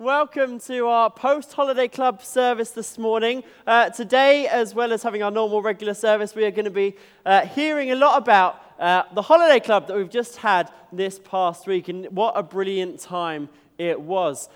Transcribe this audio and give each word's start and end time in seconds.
welcome 0.00 0.60
to 0.60 0.86
our 0.86 1.10
post 1.10 1.52
holiday 1.52 1.88
club 1.88 2.22
service 2.22 2.70
this 2.70 2.98
morning. 2.98 3.42
Uh, 3.66 3.90
today, 3.90 4.46
as 4.46 4.72
well 4.72 4.92
as 4.92 5.02
having 5.02 5.24
our 5.24 5.30
normal 5.30 5.60
regular 5.60 5.92
service, 5.92 6.36
we 6.36 6.44
are 6.44 6.52
going 6.52 6.64
to 6.64 6.70
be 6.70 6.94
uh, 7.26 7.44
hearing 7.46 7.90
a 7.90 7.96
lot 7.96 8.16
about 8.16 8.62
uh, 8.78 9.02
the 9.14 9.22
holiday 9.22 9.58
club 9.58 9.88
that 9.88 9.96
we've 9.96 10.08
just 10.08 10.36
had 10.36 10.70
this 10.92 11.18
past 11.18 11.66
week, 11.66 11.88
and 11.88 12.06
what 12.12 12.32
a 12.36 12.44
brilliant 12.44 13.00
time 13.00 13.48
it 13.76 14.00
was. 14.00 14.48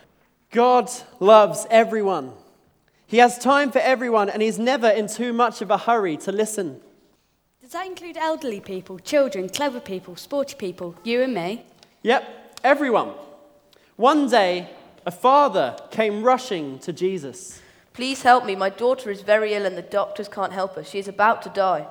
God 0.52 0.88
loves 1.18 1.66
everyone, 1.70 2.32
He 3.08 3.16
has 3.16 3.36
time 3.36 3.72
for 3.72 3.80
everyone, 3.80 4.30
and 4.30 4.42
He's 4.42 4.60
never 4.60 4.88
in 4.88 5.08
too 5.08 5.32
much 5.32 5.60
of 5.60 5.72
a 5.72 5.78
hurry 5.78 6.16
to 6.18 6.30
listen. 6.30 6.80
Does 7.60 7.72
that 7.72 7.86
include 7.86 8.16
elderly 8.16 8.60
people, 8.60 9.00
children, 9.00 9.48
clever 9.48 9.80
people, 9.80 10.14
sporty 10.14 10.54
people, 10.54 10.94
you 11.02 11.20
and 11.20 11.34
me? 11.34 11.64
Yep, 12.02 12.60
everyone. 12.62 13.10
One 13.96 14.28
day, 14.28 14.70
a 15.04 15.10
father 15.10 15.76
came 15.90 16.22
rushing 16.22 16.78
to 16.80 16.92
Jesus. 16.92 17.60
Please 17.92 18.22
help 18.22 18.44
me. 18.44 18.56
My 18.56 18.70
daughter 18.70 19.10
is 19.10 19.22
very 19.22 19.54
ill 19.54 19.66
and 19.66 19.76
the 19.76 19.82
doctors 19.82 20.28
can't 20.28 20.52
help 20.52 20.76
her. 20.76 20.84
She 20.84 20.98
is 20.98 21.08
about 21.08 21.42
to 21.42 21.50
die. 21.50 21.86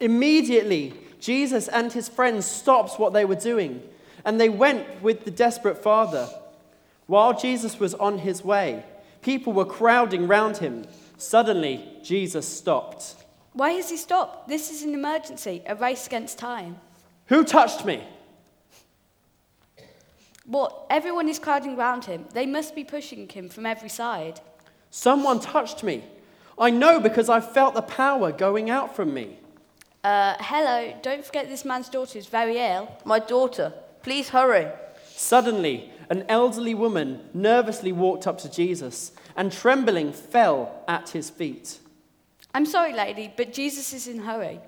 Immediately, 0.00 0.94
Jesus 1.20 1.68
and 1.68 1.92
his 1.92 2.08
friends 2.08 2.46
stopped 2.46 2.98
what 2.98 3.12
they 3.12 3.24
were 3.24 3.34
doing 3.34 3.82
and 4.24 4.40
they 4.40 4.48
went 4.48 5.02
with 5.02 5.24
the 5.24 5.30
desperate 5.30 5.82
father. 5.82 6.28
While 7.06 7.38
Jesus 7.38 7.78
was 7.78 7.94
on 7.94 8.18
his 8.18 8.42
way, 8.42 8.84
people 9.20 9.52
were 9.52 9.66
crowding 9.66 10.26
round 10.26 10.58
him. 10.58 10.86
Suddenly, 11.18 11.86
Jesus 12.02 12.48
stopped. 12.48 13.16
Why 13.52 13.70
has 13.72 13.90
he 13.90 13.96
stopped? 13.96 14.48
This 14.48 14.70
is 14.70 14.82
an 14.82 14.94
emergency, 14.94 15.62
a 15.66 15.76
race 15.76 16.06
against 16.06 16.38
time. 16.38 16.76
Who 17.26 17.44
touched 17.44 17.84
me? 17.84 18.02
What? 20.46 20.86
Everyone 20.90 21.28
is 21.28 21.38
crowding 21.38 21.76
round 21.76 22.04
him. 22.04 22.26
They 22.32 22.46
must 22.46 22.74
be 22.74 22.84
pushing 22.84 23.28
him 23.28 23.48
from 23.48 23.66
every 23.66 23.88
side. 23.88 24.40
Someone 24.90 25.40
touched 25.40 25.82
me. 25.82 26.04
I 26.58 26.70
know 26.70 27.00
because 27.00 27.28
I 27.28 27.40
felt 27.40 27.74
the 27.74 27.82
power 27.82 28.30
going 28.30 28.70
out 28.70 28.94
from 28.94 29.12
me. 29.12 29.38
Uh, 30.04 30.34
hello, 30.38 30.94
don't 31.02 31.24
forget 31.24 31.48
this 31.48 31.64
man's 31.64 31.88
daughter 31.88 32.18
is 32.18 32.26
very 32.26 32.58
ill. 32.58 32.94
My 33.04 33.18
daughter, 33.18 33.72
please 34.02 34.28
hurry. 34.28 34.68
Suddenly, 35.06 35.90
an 36.10 36.24
elderly 36.28 36.74
woman 36.74 37.20
nervously 37.32 37.90
walked 37.90 38.26
up 38.26 38.38
to 38.38 38.50
Jesus 38.50 39.12
and 39.36 39.50
trembling 39.50 40.12
fell 40.12 40.84
at 40.86 41.08
his 41.10 41.30
feet. 41.30 41.78
I'm 42.52 42.66
sorry, 42.66 42.92
lady, 42.92 43.32
but 43.34 43.52
Jesus 43.52 43.92
is 43.92 44.06
in 44.06 44.20
a 44.20 44.22
hurry. 44.22 44.60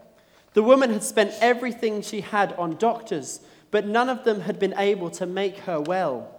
The 0.54 0.62
woman 0.62 0.90
had 0.90 1.02
spent 1.02 1.34
everything 1.40 2.00
she 2.00 2.22
had 2.22 2.54
on 2.54 2.78
doctors, 2.78 3.40
but 3.70 3.86
none 3.86 4.08
of 4.08 4.24
them 4.24 4.40
had 4.40 4.58
been 4.58 4.74
able 4.78 5.10
to 5.10 5.26
make 5.26 5.58
her 5.58 5.80
well. 5.80 6.32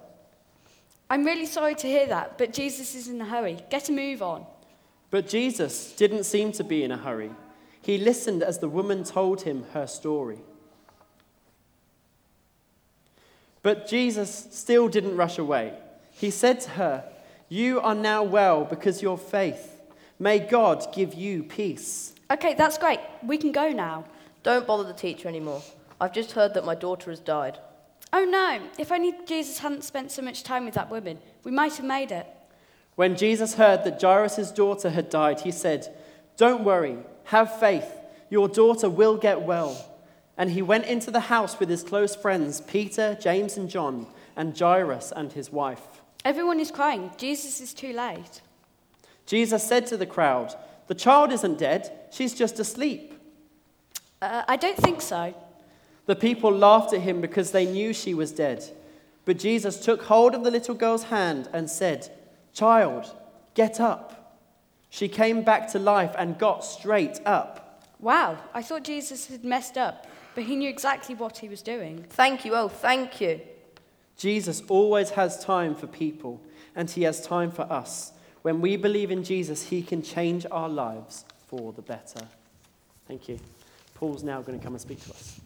I'm 1.09 1.23
really 1.23 1.45
sorry 1.45 1.75
to 1.75 1.88
hear 1.88 2.08
that, 2.08 2.38
but 2.38 2.53
Jesus 2.53 2.94
is 2.95 3.08
in 3.08 3.22
a 3.22 3.25
hurry. 3.25 3.59
Get 3.70 3.89
a 3.89 3.92
move 3.92 4.22
on. 4.22 4.45
But 5.09 5.28
Jesus 5.28 5.94
didn't 5.94 6.25
seem 6.25 6.52
to 6.53 6.64
be 6.64 6.83
in 6.83 6.92
a 6.92 6.98
hurry. 6.98 7.31
He 7.81 7.98
listened 7.98 8.44
as 8.44 8.59
the 8.59 8.67
woman 8.67 9.03
told 9.05 9.44
him 9.44 9.64
her 9.73 9.88
story. 9.88 10.39
But 13.61 13.88
Jesus 13.88 14.48
still 14.52 14.89
didn't 14.89 15.16
rush 15.16 15.38
away. 15.38 15.73
He 16.11 16.31
said 16.31 16.59
to 16.61 16.70
her, 16.72 17.03
You 17.48 17.80
are 17.80 17.95
now 17.95 18.23
well 18.23 18.66
because 18.66 19.02
your 19.02 19.17
faith. 19.17 19.81
May 20.20 20.39
God 20.39 20.94
give 20.94 21.14
you 21.14 21.44
peace. 21.44 22.14
Okay, 22.30 22.53
that's 22.55 22.78
great. 22.78 23.00
We 23.23 23.38
can 23.38 23.52
go 23.52 23.70
now. 23.70 24.05
Don't 24.44 24.67
bother 24.67 24.83
the 24.83 24.94
teacher 24.94 25.28
anymore. 25.28 25.61
I've 26.00 26.14
just 26.14 26.34
heard 26.34 26.53
that 26.53 26.66
my 26.66 26.76
daughter 26.76 27.09
has 27.09 27.20
died. 27.20 27.58
Oh 28.14 28.23
no, 28.23 28.62
if 28.78 28.92
only 28.92 29.14
Jesus 29.26 29.59
hadn't 29.59 29.84
spent 29.84 30.12
so 30.12 30.22
much 30.22 30.44
time 30.44 30.66
with 30.66 30.76
that 30.76 30.89
woman, 30.89 31.20
we 31.44 31.52
might 31.52 31.73
have 31.76 31.86
made 31.86 32.12
it. 32.12 32.28
When 32.95 33.16
Jesus 33.16 33.56
heard 33.56 33.84
that 33.84 34.02
Jairus' 34.02 34.52
daughter 34.52 34.89
had 34.89 35.09
died, 35.09 35.42
he 35.42 35.52
said, 35.52 35.95
Don't 36.36 36.64
worry, 36.64 36.98
have 37.26 37.59
faith. 37.59 37.92
Your 38.30 38.48
daughter 38.48 38.89
will 38.89 39.17
get 39.17 39.42
well. 39.42 39.94
And 40.38 40.52
he 40.52 40.61
went 40.61 40.86
into 40.86 41.11
the 41.11 41.20
house 41.21 41.60
with 41.60 41.70
his 41.70 41.83
close 41.83 42.16
friends, 42.16 42.61
Peter, 42.61 43.17
James, 43.20 43.58
and 43.58 43.70
John, 43.70 44.08
and 44.36 44.58
Jairus 44.58 45.11
and 45.16 45.32
his 45.32 45.52
wife. 45.52 45.82
Everyone 46.23 46.60
is 46.60 46.71
crying. 46.71 47.11
Jesus 47.17 47.61
is 47.61 47.73
too 47.73 47.94
late. 47.94 48.42
Jesus 49.26 49.64
said 49.64 49.88
to 49.88 49.98
the 49.98 50.05
crowd, 50.05 50.55
The 50.88 50.95
child 50.95 51.32
isn't 51.32 51.58
dead, 51.58 51.92
she's 52.11 52.33
just 52.33 52.60
asleep. 52.60 53.14
Uh, 54.21 54.44
I 54.48 54.55
don't 54.55 54.77
think 54.77 55.02
so. 55.02 55.33
The 56.08 56.16
people 56.16 56.52
laughed 56.52 56.94
at 56.94 57.02
him 57.02 57.22
because 57.22 57.52
they 57.52 57.66
knew 57.66 57.94
she 57.94 58.14
was 58.14 58.32
dead. 58.32 58.64
But 59.26 59.38
Jesus 59.38 59.80
took 59.80 60.04
hold 60.04 60.34
of 60.34 60.44
the 60.44 60.52
little 60.52 60.73
girl's 60.73 61.04
hand 61.04 61.50
and 61.54 61.70
said, 61.70 62.10
Child, 62.54 63.14
get 63.54 63.80
up. 63.80 64.40
She 64.90 65.10
came 65.10 65.44
back 65.44 65.70
to 65.73 65.80
life 65.80 66.16
and 66.18 66.40
got 66.40 66.64
straight 66.64 67.20
up. 67.26 67.84
Wow, 68.00 68.38
I 68.54 68.62
thought 68.62 68.84
Jesus 68.84 69.28
had 69.28 69.44
messed 69.44 69.78
up, 69.78 70.08
but 70.34 70.45
he 70.45 70.56
knew 70.56 70.70
exactly 70.70 71.14
what 71.14 71.40
he 71.40 71.50
was 71.50 71.62
doing. 71.62 72.06
Thank 72.10 72.45
you, 72.45 72.56
oh, 72.56 72.70
thank 72.70 73.20
you. 73.20 73.42
Jesus 74.18 74.64
always 74.70 75.10
has 75.12 75.44
time 75.44 75.76
for 75.76 75.88
people, 75.88 76.42
and 76.76 76.89
he 76.89 77.04
has 77.04 77.26
time 77.26 77.52
for 77.52 77.64
us. 77.64 78.14
When 78.44 78.62
we 78.62 78.78
believe 78.78 79.12
in 79.12 79.24
Jesus, 79.24 79.64
he 79.64 79.82
can 79.82 80.02
change 80.02 80.45
our 80.52 80.70
lives 80.70 81.26
for 81.48 81.74
the 81.74 81.82
better. 81.82 82.22
Thank 83.08 83.28
you. 83.28 83.39
Paul's 83.94 84.24
now 84.24 84.42
going 84.42 84.58
to 84.58 84.64
come 84.64 84.74
and 84.74 84.82
speak 84.82 85.04
to 85.04 85.10
us. 85.12 85.42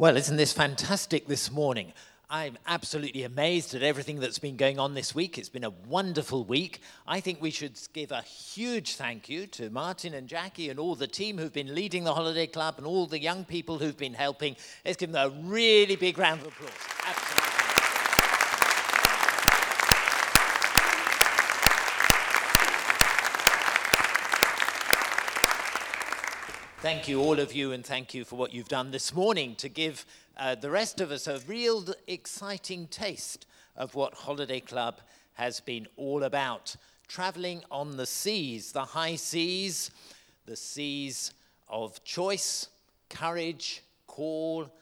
Well, 0.00 0.16
isn't 0.16 0.38
this 0.38 0.54
fantastic 0.54 1.26
this 1.26 1.50
morning? 1.50 1.92
I'm 2.30 2.56
absolutely 2.66 3.24
amazed 3.24 3.74
at 3.74 3.82
everything 3.82 4.18
that's 4.18 4.38
been 4.38 4.56
going 4.56 4.78
on 4.78 4.94
this 4.94 5.14
week. 5.14 5.36
It's 5.36 5.50
been 5.50 5.62
a 5.62 5.68
wonderful 5.68 6.42
week. 6.42 6.80
I 7.06 7.20
think 7.20 7.42
we 7.42 7.50
should 7.50 7.78
give 7.92 8.10
a 8.10 8.22
huge 8.22 8.96
thank 8.96 9.28
you 9.28 9.46
to 9.48 9.68
Martin 9.68 10.14
and 10.14 10.26
Jackie 10.26 10.70
and 10.70 10.78
all 10.80 10.94
the 10.94 11.06
team 11.06 11.36
who've 11.36 11.52
been 11.52 11.74
leading 11.74 12.04
the 12.04 12.14
holiday 12.14 12.46
club 12.46 12.76
and 12.78 12.86
all 12.86 13.04
the 13.04 13.20
young 13.20 13.44
people 13.44 13.76
who've 13.76 13.94
been 13.94 14.14
helping. 14.14 14.56
Let's 14.86 14.96
give 14.96 15.12
them 15.12 15.32
a 15.32 15.36
really 15.46 15.96
big 15.96 16.16
round 16.16 16.40
of 16.40 16.46
applause. 16.46 16.70
Absolutely. 17.06 17.29
Thank 26.82 27.08
you, 27.08 27.20
all 27.20 27.38
of 27.38 27.52
you, 27.52 27.72
and 27.72 27.84
thank 27.84 28.14
you 28.14 28.24
for 28.24 28.36
what 28.36 28.54
you've 28.54 28.66
done 28.66 28.90
this 28.90 29.14
morning 29.14 29.54
to 29.56 29.68
give 29.68 30.06
uh, 30.38 30.54
the 30.54 30.70
rest 30.70 31.02
of 31.02 31.10
us 31.10 31.26
a 31.26 31.38
real 31.40 31.84
exciting 32.06 32.86
taste 32.86 33.44
of 33.76 33.94
what 33.94 34.14
Holiday 34.14 34.60
Club 34.60 35.02
has 35.34 35.60
been 35.60 35.86
all 35.98 36.22
about. 36.22 36.76
Traveling 37.06 37.62
on 37.70 37.98
the 37.98 38.06
seas, 38.06 38.72
the 38.72 38.82
high 38.82 39.16
seas, 39.16 39.90
the 40.46 40.56
seas 40.56 41.34
of 41.68 42.02
choice, 42.02 42.68
courage, 43.10 43.82
call, 44.06 44.72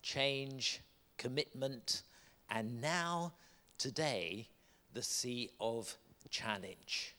change, 0.00 0.80
commitment, 1.16 2.02
and 2.48 2.80
now, 2.80 3.32
today, 3.78 4.46
the 4.94 5.02
sea 5.02 5.50
of 5.60 5.92
challenge. 6.30 7.16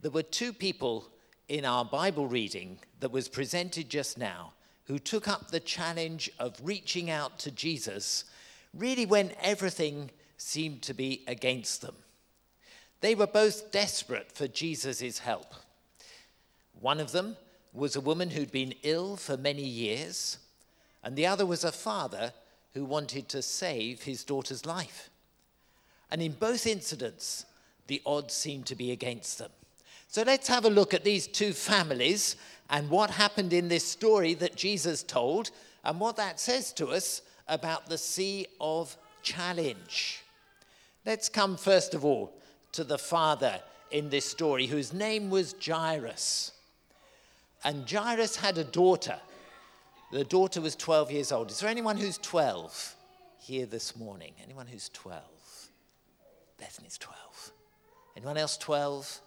There 0.00 0.12
were 0.12 0.22
two 0.22 0.52
people 0.52 1.08
in 1.48 1.64
our 1.64 1.84
Bible 1.84 2.26
reading 2.26 2.78
that 3.00 3.12
was 3.12 3.28
presented 3.28 3.88
just 3.88 4.18
now 4.18 4.52
who 4.86 4.98
took 4.98 5.28
up 5.28 5.50
the 5.50 5.60
challenge 5.60 6.30
of 6.38 6.58
reaching 6.62 7.10
out 7.10 7.38
to 7.40 7.50
Jesus 7.50 8.24
really 8.74 9.06
when 9.06 9.32
everything 9.40 10.10
seemed 10.36 10.82
to 10.82 10.94
be 10.94 11.24
against 11.26 11.82
them. 11.82 11.94
They 13.00 13.14
were 13.14 13.26
both 13.26 13.70
desperate 13.70 14.32
for 14.32 14.48
Jesus' 14.48 15.18
help. 15.18 15.54
One 16.80 17.00
of 17.00 17.12
them 17.12 17.36
was 17.72 17.96
a 17.96 18.00
woman 18.00 18.30
who'd 18.30 18.52
been 18.52 18.74
ill 18.82 19.16
for 19.16 19.36
many 19.36 19.64
years, 19.64 20.38
and 21.02 21.16
the 21.16 21.26
other 21.26 21.46
was 21.46 21.64
a 21.64 21.72
father 21.72 22.32
who 22.74 22.84
wanted 22.84 23.28
to 23.28 23.42
save 23.42 24.02
his 24.02 24.24
daughter's 24.24 24.66
life. 24.66 25.10
And 26.10 26.22
in 26.22 26.32
both 26.32 26.66
incidents, 26.66 27.46
the 27.86 28.02
odds 28.04 28.34
seemed 28.34 28.66
to 28.66 28.74
be 28.74 28.92
against 28.92 29.38
them. 29.38 29.50
So 30.16 30.22
let's 30.22 30.48
have 30.48 30.64
a 30.64 30.70
look 30.70 30.94
at 30.94 31.04
these 31.04 31.26
two 31.26 31.52
families 31.52 32.36
and 32.70 32.88
what 32.88 33.10
happened 33.10 33.52
in 33.52 33.68
this 33.68 33.84
story 33.84 34.32
that 34.32 34.56
Jesus 34.56 35.02
told 35.02 35.50
and 35.84 36.00
what 36.00 36.16
that 36.16 36.40
says 36.40 36.72
to 36.72 36.86
us 36.86 37.20
about 37.48 37.90
the 37.90 37.98
Sea 37.98 38.46
of 38.58 38.96
Challenge. 39.22 40.22
Let's 41.04 41.28
come 41.28 41.58
first 41.58 41.92
of 41.92 42.02
all 42.02 42.32
to 42.72 42.82
the 42.82 42.96
father 42.96 43.60
in 43.90 44.08
this 44.08 44.24
story 44.24 44.66
whose 44.66 44.94
name 44.94 45.28
was 45.28 45.54
Jairus. 45.62 46.52
And 47.62 47.86
Jairus 47.86 48.36
had 48.36 48.56
a 48.56 48.64
daughter. 48.64 49.20
The 50.12 50.24
daughter 50.24 50.62
was 50.62 50.76
12 50.76 51.12
years 51.12 51.30
old. 51.30 51.50
Is 51.50 51.60
there 51.60 51.68
anyone 51.68 51.98
who's 51.98 52.16
12 52.16 52.96
here 53.40 53.66
this 53.66 53.94
morning? 53.94 54.32
Anyone 54.42 54.66
who's 54.66 54.88
12? 54.88 55.22
Bethany's 56.56 56.96
12. 56.96 57.52
Anyone 58.16 58.38
else 58.38 58.56
12? 58.56 59.20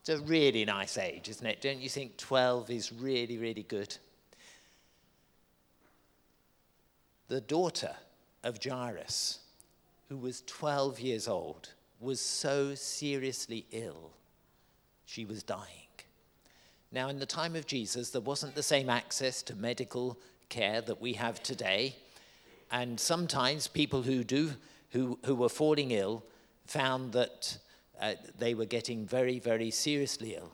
It's 0.00 0.08
a 0.08 0.18
really 0.18 0.64
nice 0.64 0.96
age, 0.98 1.28
isn't 1.28 1.46
it? 1.46 1.60
Don't 1.60 1.80
you 1.80 1.88
think 1.88 2.16
12 2.16 2.70
is 2.70 2.92
really, 2.92 3.38
really 3.38 3.62
good? 3.62 3.96
the 7.30 7.40
daughter 7.40 7.94
of 8.42 8.58
Jairus, 8.62 9.38
who 10.08 10.16
was 10.16 10.42
12 10.46 10.98
years 10.98 11.28
old, 11.28 11.70
was 12.00 12.20
so 12.20 12.74
seriously 12.74 13.66
ill, 13.70 14.10
she 15.06 15.24
was 15.24 15.44
dying. 15.44 15.86
Now, 16.90 17.08
in 17.08 17.20
the 17.20 17.26
time 17.26 17.54
of 17.54 17.66
Jesus, 17.66 18.10
there 18.10 18.20
wasn't 18.20 18.56
the 18.56 18.64
same 18.64 18.90
access 18.90 19.42
to 19.44 19.54
medical 19.54 20.18
care 20.48 20.80
that 20.80 21.00
we 21.00 21.12
have 21.12 21.40
today. 21.40 21.94
And 22.72 22.98
sometimes 22.98 23.68
people 23.68 24.02
who, 24.02 24.24
do, 24.24 24.50
who, 24.90 25.16
who 25.24 25.36
were 25.36 25.48
falling 25.48 25.92
ill 25.92 26.24
found 26.66 27.12
that 27.12 27.58
uh, 28.00 28.14
they 28.38 28.54
were 28.54 28.64
getting 28.64 29.06
very, 29.06 29.38
very 29.38 29.70
seriously 29.70 30.34
ill. 30.34 30.52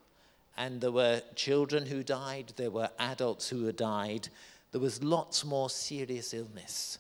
And 0.57 0.81
there 0.81 0.93
were 0.93 1.23
children 1.35 1.87
who 1.87 2.03
died, 2.03 2.53
there 2.57 2.71
were 2.71 2.91
adults 2.99 3.49
who 3.49 3.67
had 3.67 3.77
died. 3.77 4.29
There 4.73 4.81
was 4.81 5.03
lots 5.03 5.45
more 5.45 5.71
serious 5.71 6.35
illness 6.35 6.99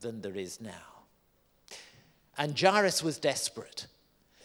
than 0.00 0.20
there 0.20 0.36
is 0.36 0.60
now. 0.60 1.04
And 2.36 2.58
Jairus 2.58 3.02
was 3.02 3.18
desperate. 3.18 3.86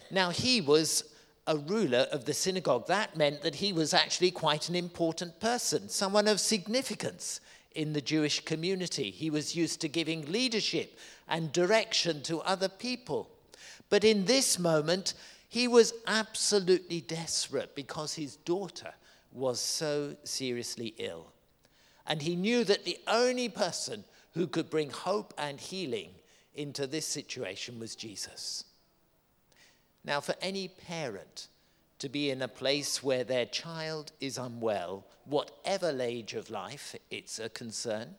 Now, 0.09 0.29
he 0.29 0.61
was 0.61 1.03
a 1.45 1.57
ruler 1.57 2.07
of 2.11 2.25
the 2.25 2.33
synagogue. 2.33 2.87
That 2.87 3.17
meant 3.17 3.41
that 3.41 3.55
he 3.55 3.73
was 3.73 3.93
actually 3.93 4.31
quite 4.31 4.69
an 4.69 4.75
important 4.75 5.39
person, 5.39 5.89
someone 5.89 6.27
of 6.27 6.39
significance 6.39 7.41
in 7.75 7.93
the 7.93 8.01
Jewish 8.01 8.43
community. 8.45 9.09
He 9.11 9.29
was 9.29 9.55
used 9.55 9.81
to 9.81 9.87
giving 9.87 10.31
leadership 10.31 10.97
and 11.27 11.51
direction 11.51 12.21
to 12.23 12.41
other 12.41 12.69
people. 12.69 13.29
But 13.89 14.03
in 14.03 14.25
this 14.25 14.57
moment, 14.57 15.13
he 15.53 15.67
was 15.67 15.93
absolutely 16.07 16.99
desperate 16.99 17.75
because 17.75 18.15
his 18.15 18.37
daughter 18.37 18.91
was 19.31 19.59
so 19.59 20.15
seriously 20.23 20.95
ill. 20.97 21.27
And 22.07 22.23
he 22.23 22.35
knew 22.35 22.63
that 22.63 22.85
the 22.85 22.97
only 23.07 23.49
person 23.49 24.03
who 24.33 24.47
could 24.47 24.71
bring 24.71 24.89
hope 24.89 25.31
and 25.37 25.59
healing 25.59 26.09
into 26.55 26.87
this 26.87 27.05
situation 27.05 27.79
was 27.79 27.95
Jesus. 27.95 28.63
Now, 30.03 30.21
for 30.21 30.33
any 30.41 30.69
parent 30.69 31.49
to 31.99 32.09
be 32.09 32.31
in 32.31 32.41
a 32.41 32.47
place 32.47 33.03
where 33.03 33.23
their 33.23 33.45
child 33.45 34.11
is 34.19 34.39
unwell, 34.39 35.05
whatever 35.25 35.95
age 36.01 36.33
of 36.33 36.49
life, 36.49 36.95
it's 37.11 37.37
a 37.37 37.49
concern. 37.49 38.15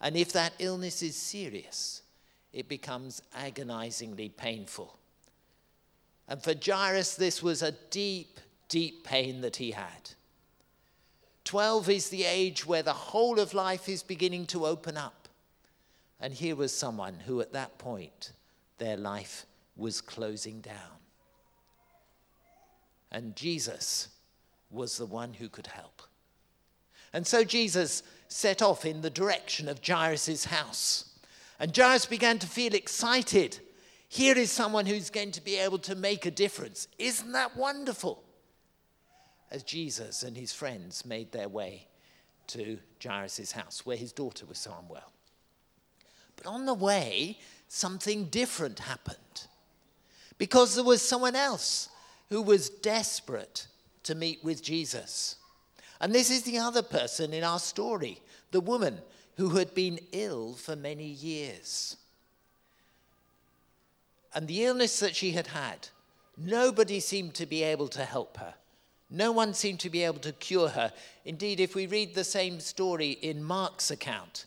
And 0.00 0.16
if 0.16 0.32
that 0.34 0.52
illness 0.60 1.02
is 1.02 1.16
serious, 1.16 2.02
it 2.52 2.68
becomes 2.68 3.20
agonizingly 3.34 4.28
painful. 4.28 4.96
And 6.28 6.42
for 6.42 6.54
Jairus, 6.54 7.14
this 7.14 7.42
was 7.42 7.62
a 7.62 7.72
deep, 7.90 8.40
deep 8.68 9.04
pain 9.04 9.40
that 9.42 9.56
he 9.56 9.70
had. 9.70 10.10
12 11.44 11.88
is 11.88 12.08
the 12.08 12.24
age 12.24 12.66
where 12.66 12.82
the 12.82 12.92
whole 12.92 13.38
of 13.38 13.54
life 13.54 13.88
is 13.88 14.02
beginning 14.02 14.46
to 14.46 14.66
open 14.66 14.96
up. 14.96 15.28
And 16.20 16.34
here 16.34 16.56
was 16.56 16.76
someone 16.76 17.20
who, 17.26 17.40
at 17.40 17.52
that 17.52 17.78
point, 17.78 18.32
their 18.78 18.96
life 18.96 19.46
was 19.76 20.00
closing 20.00 20.60
down. 20.60 20.74
And 23.12 23.36
Jesus 23.36 24.08
was 24.70 24.98
the 24.98 25.06
one 25.06 25.34
who 25.34 25.48
could 25.48 25.68
help. 25.68 26.02
And 27.12 27.26
so 27.26 27.44
Jesus 27.44 28.02
set 28.28 28.60
off 28.60 28.84
in 28.84 29.00
the 29.00 29.10
direction 29.10 29.68
of 29.68 29.80
Jairus' 29.86 30.46
house. 30.46 31.10
And 31.60 31.74
Jairus 31.74 32.06
began 32.06 32.38
to 32.40 32.46
feel 32.46 32.74
excited. 32.74 33.60
Here 34.16 34.38
is 34.38 34.50
someone 34.50 34.86
who's 34.86 35.10
going 35.10 35.32
to 35.32 35.44
be 35.44 35.56
able 35.56 35.76
to 35.80 35.94
make 35.94 36.24
a 36.24 36.30
difference. 36.30 36.88
Isn't 36.98 37.32
that 37.32 37.54
wonderful? 37.54 38.24
As 39.50 39.62
Jesus 39.62 40.22
and 40.22 40.34
his 40.34 40.54
friends 40.54 41.04
made 41.04 41.32
their 41.32 41.50
way 41.50 41.86
to 42.46 42.78
Jairus' 43.04 43.52
house, 43.52 43.84
where 43.84 43.98
his 43.98 44.12
daughter 44.14 44.46
was 44.46 44.56
so 44.56 44.74
unwell. 44.80 45.12
But 46.34 46.46
on 46.46 46.64
the 46.64 46.72
way, 46.72 47.38
something 47.68 48.30
different 48.30 48.78
happened. 48.78 49.48
Because 50.38 50.74
there 50.74 50.82
was 50.82 51.02
someone 51.02 51.36
else 51.36 51.90
who 52.30 52.40
was 52.40 52.70
desperate 52.70 53.66
to 54.04 54.14
meet 54.14 54.42
with 54.42 54.62
Jesus. 54.62 55.36
And 56.00 56.14
this 56.14 56.30
is 56.30 56.40
the 56.44 56.56
other 56.56 56.82
person 56.82 57.34
in 57.34 57.44
our 57.44 57.58
story, 57.58 58.22
the 58.50 58.62
woman 58.62 58.98
who 59.36 59.50
had 59.50 59.74
been 59.74 59.98
ill 60.12 60.54
for 60.54 60.74
many 60.74 61.04
years. 61.04 61.98
And 64.36 64.46
the 64.46 64.64
illness 64.64 65.00
that 65.00 65.16
she 65.16 65.32
had 65.32 65.48
had, 65.48 65.88
nobody 66.36 67.00
seemed 67.00 67.34
to 67.34 67.46
be 67.46 67.64
able 67.64 67.88
to 67.88 68.04
help 68.04 68.36
her. 68.36 68.54
No 69.10 69.32
one 69.32 69.52
seemed 69.52 69.80
to 69.80 69.90
be 69.90 70.04
able 70.04 70.20
to 70.20 70.32
cure 70.32 70.68
her. 70.68 70.92
Indeed, 71.24 71.58
if 71.58 71.74
we 71.74 71.88
read 71.88 72.14
the 72.14 72.22
same 72.22 72.60
story 72.60 73.10
in 73.10 73.42
Mark's 73.42 73.90
account, 73.90 74.46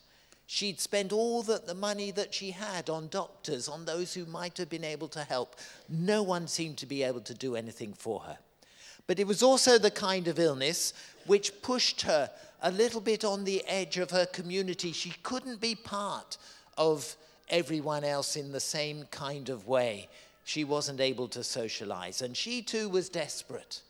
She'd 0.52 0.80
spent 0.80 1.12
all 1.12 1.44
that 1.44 1.68
the 1.68 1.76
money 1.76 2.10
that 2.10 2.34
she 2.34 2.50
had 2.50 2.90
on 2.90 3.06
doctors, 3.06 3.68
on 3.68 3.84
those 3.84 4.14
who 4.14 4.26
might 4.26 4.58
have 4.58 4.68
been 4.68 4.82
able 4.82 5.06
to 5.10 5.22
help. 5.22 5.54
No 5.88 6.24
one 6.24 6.48
seemed 6.48 6.76
to 6.78 6.86
be 6.86 7.04
able 7.04 7.20
to 7.20 7.34
do 7.34 7.54
anything 7.54 7.92
for 7.92 8.18
her. 8.22 8.36
But 9.06 9.20
it 9.20 9.28
was 9.28 9.44
also 9.44 9.78
the 9.78 9.92
kind 9.92 10.26
of 10.26 10.40
illness 10.40 10.92
which 11.26 11.62
pushed 11.62 12.02
her 12.02 12.32
a 12.62 12.72
little 12.72 13.00
bit 13.00 13.24
on 13.24 13.44
the 13.44 13.62
edge 13.68 13.96
of 13.96 14.10
her 14.10 14.26
community. 14.26 14.90
She 14.90 15.14
couldn't 15.22 15.60
be 15.60 15.76
part 15.76 16.36
of 16.76 17.14
everyone 17.50 18.04
else 18.04 18.36
in 18.36 18.52
the 18.52 18.60
same 18.60 19.04
kind 19.10 19.48
of 19.48 19.66
way. 19.66 20.08
She 20.44 20.64
wasn't 20.64 21.00
able 21.00 21.28
to 21.28 21.44
socialize, 21.44 22.22
and 22.22 22.36
she 22.36 22.62
too 22.62 22.88
was 22.88 23.08
desperate. 23.08 23.82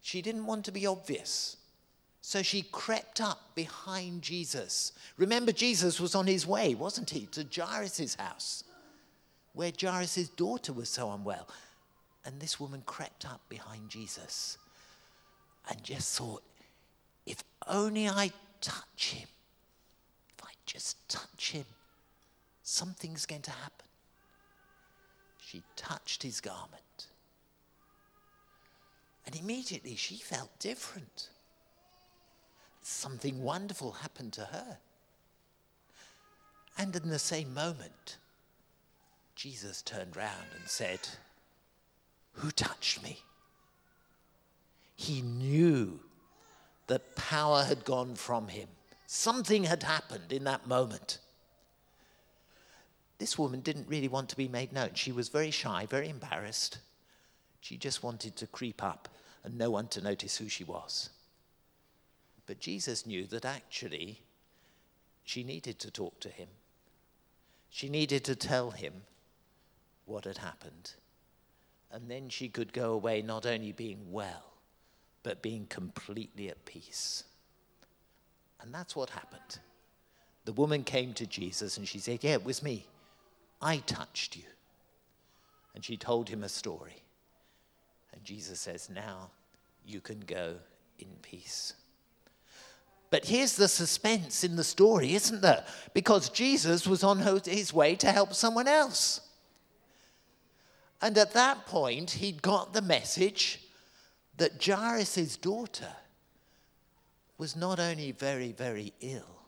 She 0.00 0.22
didn't 0.22 0.46
want 0.46 0.64
to 0.66 0.72
be 0.72 0.86
obvious. 0.86 1.56
So 2.20 2.42
she 2.42 2.62
crept 2.62 3.20
up 3.20 3.54
behind 3.54 4.22
Jesus. 4.22 4.92
Remember, 5.16 5.52
Jesus 5.52 5.98
was 5.98 6.14
on 6.14 6.26
his 6.26 6.46
way, 6.46 6.74
wasn't 6.74 7.10
he, 7.10 7.26
to 7.26 7.44
Jairus' 7.44 8.16
house, 8.16 8.64
where 9.54 9.72
Jairus' 9.80 10.28
daughter 10.28 10.72
was 10.72 10.88
so 10.88 11.10
unwell. 11.10 11.48
And 12.24 12.40
this 12.40 12.60
woman 12.60 12.82
crept 12.84 13.24
up 13.24 13.40
behind 13.48 13.88
Jesus 13.88 14.58
and 15.70 15.82
just 15.82 16.18
thought, 16.18 16.42
if 17.24 17.42
only 17.66 18.08
I 18.08 18.30
touch 18.60 19.12
him, 19.12 19.28
if 20.36 20.44
I 20.44 20.50
just 20.66 21.08
touch 21.08 21.52
him, 21.52 21.64
something's 22.68 23.24
going 23.24 23.42
to 23.42 23.50
happen. 23.50 23.86
She 25.40 25.62
touched 25.76 26.22
his 26.22 26.40
garment. 26.40 27.06
And 29.26 29.34
immediately 29.34 29.96
she 29.96 30.16
felt 30.16 30.50
different 30.58 31.30
something 32.80 33.42
wonderful 33.42 33.92
happened 33.92 34.32
to 34.32 34.46
her. 34.46 34.78
And 36.78 36.94
in 36.96 37.10
the 37.10 37.18
same 37.18 37.52
moment, 37.52 38.16
Jesus 39.34 39.82
turned 39.82 40.16
round 40.16 40.46
and 40.58 40.68
said, 40.68 41.00
Who 42.34 42.50
touched 42.50 43.02
me? 43.02 43.18
He 44.96 45.20
knew 45.20 46.00
that 46.86 47.14
power 47.14 47.62
had 47.64 47.84
gone 47.84 48.14
from 48.14 48.48
him. 48.48 48.68
Something 49.06 49.64
had 49.64 49.82
happened 49.82 50.32
in 50.32 50.44
that 50.44 50.66
moment. 50.66 51.18
This 53.18 53.36
woman 53.36 53.60
didn't 53.60 53.88
really 53.88 54.08
want 54.08 54.28
to 54.30 54.36
be 54.36 54.48
made 54.48 54.72
known. 54.72 54.90
She 54.94 55.12
was 55.12 55.28
very 55.28 55.50
shy, 55.50 55.86
very 55.86 56.08
embarrassed. 56.08 56.78
She 57.60 57.76
just 57.76 58.02
wanted 58.02 58.36
to 58.36 58.46
creep 58.46 58.82
up 58.82 59.08
and 59.42 59.58
no 59.58 59.70
one 59.70 59.88
to 59.88 60.00
notice 60.00 60.36
who 60.36 60.48
she 60.48 60.64
was. 60.64 61.10
But 62.46 62.60
Jesus 62.60 63.06
knew 63.06 63.26
that 63.26 63.44
actually 63.44 64.22
she 65.24 65.42
needed 65.42 65.78
to 65.80 65.90
talk 65.90 66.20
to 66.20 66.28
him. 66.28 66.48
She 67.68 67.88
needed 67.88 68.24
to 68.24 68.36
tell 68.36 68.70
him 68.70 69.02
what 70.06 70.24
had 70.24 70.38
happened. 70.38 70.92
And 71.90 72.10
then 72.10 72.28
she 72.28 72.48
could 72.48 72.72
go 72.72 72.92
away 72.92 73.20
not 73.20 73.46
only 73.46 73.72
being 73.72 74.12
well, 74.12 74.44
but 75.22 75.42
being 75.42 75.66
completely 75.66 76.48
at 76.48 76.64
peace. 76.64 77.24
And 78.60 78.72
that's 78.72 78.96
what 78.96 79.10
happened. 79.10 79.58
The 80.44 80.52
woman 80.52 80.84
came 80.84 81.12
to 81.14 81.26
Jesus 81.26 81.76
and 81.76 81.86
she 81.86 81.98
said, 81.98 82.22
Yeah, 82.22 82.32
it 82.32 82.44
was 82.44 82.62
me. 82.62 82.86
I 83.60 83.78
touched 83.78 84.36
you. 84.36 84.44
And 85.74 85.84
she 85.84 85.96
told 85.96 86.28
him 86.28 86.42
a 86.42 86.48
story. 86.48 87.02
And 88.12 88.24
Jesus 88.24 88.60
says, 88.60 88.90
Now 88.90 89.30
you 89.84 90.00
can 90.00 90.20
go 90.20 90.56
in 90.98 91.08
peace. 91.22 91.74
But 93.10 93.24
here's 93.24 93.56
the 93.56 93.68
suspense 93.68 94.44
in 94.44 94.56
the 94.56 94.64
story, 94.64 95.14
isn't 95.14 95.40
there? 95.40 95.64
Because 95.94 96.28
Jesus 96.28 96.86
was 96.86 97.02
on 97.02 97.20
his 97.44 97.72
way 97.72 97.94
to 97.96 98.12
help 98.12 98.34
someone 98.34 98.68
else. 98.68 99.20
And 101.00 101.16
at 101.16 101.32
that 101.32 101.64
point, 101.66 102.10
he'd 102.10 102.42
got 102.42 102.72
the 102.72 102.82
message 102.82 103.60
that 104.36 104.62
Jairus' 104.62 105.36
daughter 105.36 105.92
was 107.38 107.54
not 107.54 107.78
only 107.78 108.12
very, 108.12 108.52
very 108.52 108.92
ill, 109.00 109.42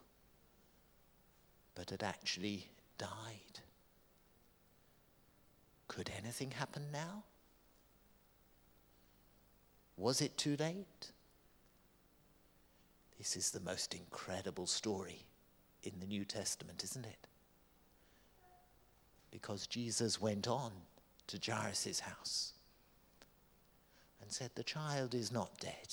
but 1.75 1.91
had 1.91 2.03
actually 2.03 2.69
died. 2.99 3.50
Could 5.91 6.13
anything 6.17 6.53
happen 6.53 6.85
now? 6.93 7.25
Was 9.97 10.21
it 10.21 10.39
too 10.39 10.57
late? 10.57 11.11
This 13.19 13.37
is 13.37 13.51
the 13.51 13.59
most 13.59 13.93
incredible 13.93 14.69
story 14.69 15.25
in 15.83 15.91
the 15.99 16.07
New 16.07 16.25
Testament, 16.25 16.85
isn't 16.85 17.05
it? 17.05 17.27
Because 19.33 19.67
Jesus 19.67 20.21
went 20.21 20.47
on 20.47 20.71
to 21.27 21.41
Jairus' 21.45 21.99
house 21.99 22.53
and 24.23 24.31
said, 24.31 24.53
The 24.55 24.63
child 24.63 25.13
is 25.13 25.33
not 25.33 25.59
dead, 25.59 25.93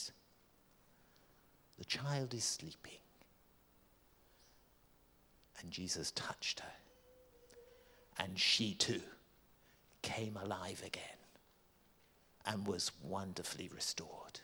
the 1.80 1.86
child 1.86 2.36
is 2.36 2.44
sleeping. 2.44 3.00
And 5.60 5.72
Jesus 5.72 6.12
touched 6.12 6.60
her, 6.60 6.76
and 8.20 8.38
she 8.38 8.76
too 8.76 9.02
came 10.08 10.38
alive 10.38 10.82
again 10.86 11.04
and 12.46 12.66
was 12.66 12.92
wonderfully 13.04 13.70
restored. 13.76 14.40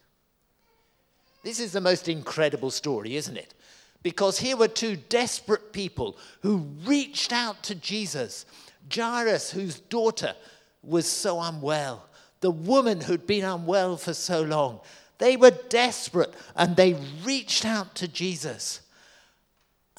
This 1.41 1.62
is 1.62 1.72
the 1.72 1.79
most 1.79 2.10
incredible 2.10 2.70
story, 2.70 3.15
isn't 3.15 3.38
it? 3.38 3.53
Because 4.01 4.39
here 4.39 4.58
were 4.58 4.67
two 4.67 4.98
desperate 4.98 5.72
people 5.72 6.17
who 6.41 6.58
reached 6.84 7.32
out 7.32 7.63
to 7.63 7.75
Jesus. 7.75 8.46
Jairus, 8.93 9.51
whose 9.51 9.79
daughter 9.79 10.36
was 10.84 11.08
so 11.08 11.39
unwell, 11.39 12.10
the 12.41 12.51
woman 12.51 13.00
who'd 13.00 13.25
been 13.25 13.46
unwell 13.46 13.96
for 13.96 14.13
so 14.13 14.41
long. 14.41 14.82
They 15.17 15.38
were 15.38 15.51
desperate 15.70 16.34
and 16.58 16.75
they 16.75 17.00
reached 17.24 17.63
out 17.63 17.96
to 17.96 18.10
Jesus. 18.10 18.82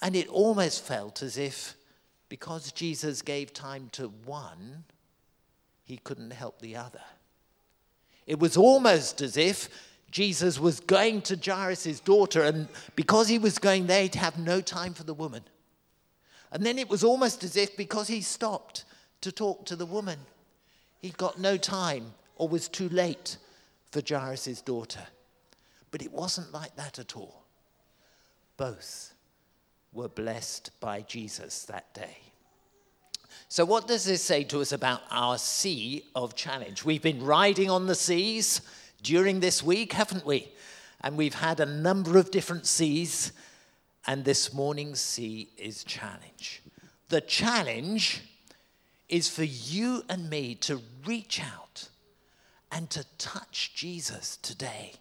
And 0.02 0.14
it 0.14 0.28
almost 0.28 0.84
felt 0.84 1.22
as 1.22 1.38
if 1.38 1.74
because 2.28 2.70
Jesus 2.72 3.22
gave 3.22 3.54
time 3.54 3.88
to 3.92 4.08
one, 4.08 4.84
he 5.84 5.98
couldn't 5.98 6.32
help 6.32 6.60
the 6.60 6.76
other. 6.76 7.00
It 8.26 8.38
was 8.38 8.56
almost 8.56 9.20
as 9.20 9.36
if 9.36 9.68
Jesus 10.10 10.58
was 10.58 10.80
going 10.80 11.22
to 11.22 11.36
Jairus' 11.36 12.00
daughter, 12.00 12.42
and 12.42 12.68
because 12.96 13.28
he 13.28 13.38
was 13.38 13.58
going 13.58 13.86
there, 13.86 14.02
he'd 14.02 14.14
have 14.14 14.38
no 14.38 14.60
time 14.60 14.94
for 14.94 15.04
the 15.04 15.14
woman. 15.14 15.42
And 16.52 16.64
then 16.64 16.78
it 16.78 16.88
was 16.88 17.02
almost 17.02 17.42
as 17.42 17.56
if 17.56 17.76
because 17.76 18.08
he 18.08 18.20
stopped 18.20 18.84
to 19.22 19.32
talk 19.32 19.66
to 19.66 19.76
the 19.76 19.86
woman, 19.86 20.18
he'd 21.00 21.18
got 21.18 21.40
no 21.40 21.56
time 21.56 22.14
or 22.36 22.48
was 22.48 22.68
too 22.68 22.88
late 22.90 23.38
for 23.90 24.00
Jairus' 24.06 24.62
daughter. 24.62 25.06
But 25.90 26.02
it 26.02 26.12
wasn't 26.12 26.52
like 26.52 26.76
that 26.76 26.98
at 26.98 27.16
all. 27.16 27.44
Both 28.56 29.14
were 29.92 30.08
blessed 30.08 30.70
by 30.80 31.02
Jesus 31.02 31.64
that 31.64 31.92
day. 31.92 32.18
So, 33.48 33.64
what 33.64 33.86
does 33.86 34.04
this 34.04 34.22
say 34.22 34.44
to 34.44 34.60
us 34.60 34.72
about 34.72 35.02
our 35.10 35.38
sea 35.38 36.04
of 36.14 36.34
challenge? 36.34 36.84
We've 36.84 37.02
been 37.02 37.24
riding 37.24 37.70
on 37.70 37.86
the 37.86 37.94
seas 37.94 38.60
during 39.02 39.40
this 39.40 39.62
week, 39.62 39.92
haven't 39.92 40.26
we? 40.26 40.50
And 41.02 41.16
we've 41.16 41.34
had 41.34 41.60
a 41.60 41.66
number 41.66 42.18
of 42.18 42.30
different 42.30 42.66
seas, 42.66 43.32
and 44.06 44.24
this 44.24 44.52
morning's 44.52 45.00
sea 45.00 45.50
is 45.58 45.84
challenge. 45.84 46.62
The 47.10 47.20
challenge 47.20 48.22
is 49.08 49.28
for 49.28 49.44
you 49.44 50.02
and 50.08 50.30
me 50.30 50.54
to 50.56 50.80
reach 51.06 51.40
out 51.40 51.88
and 52.72 52.90
to 52.90 53.04
touch 53.18 53.72
Jesus 53.74 54.36
today 54.38 54.94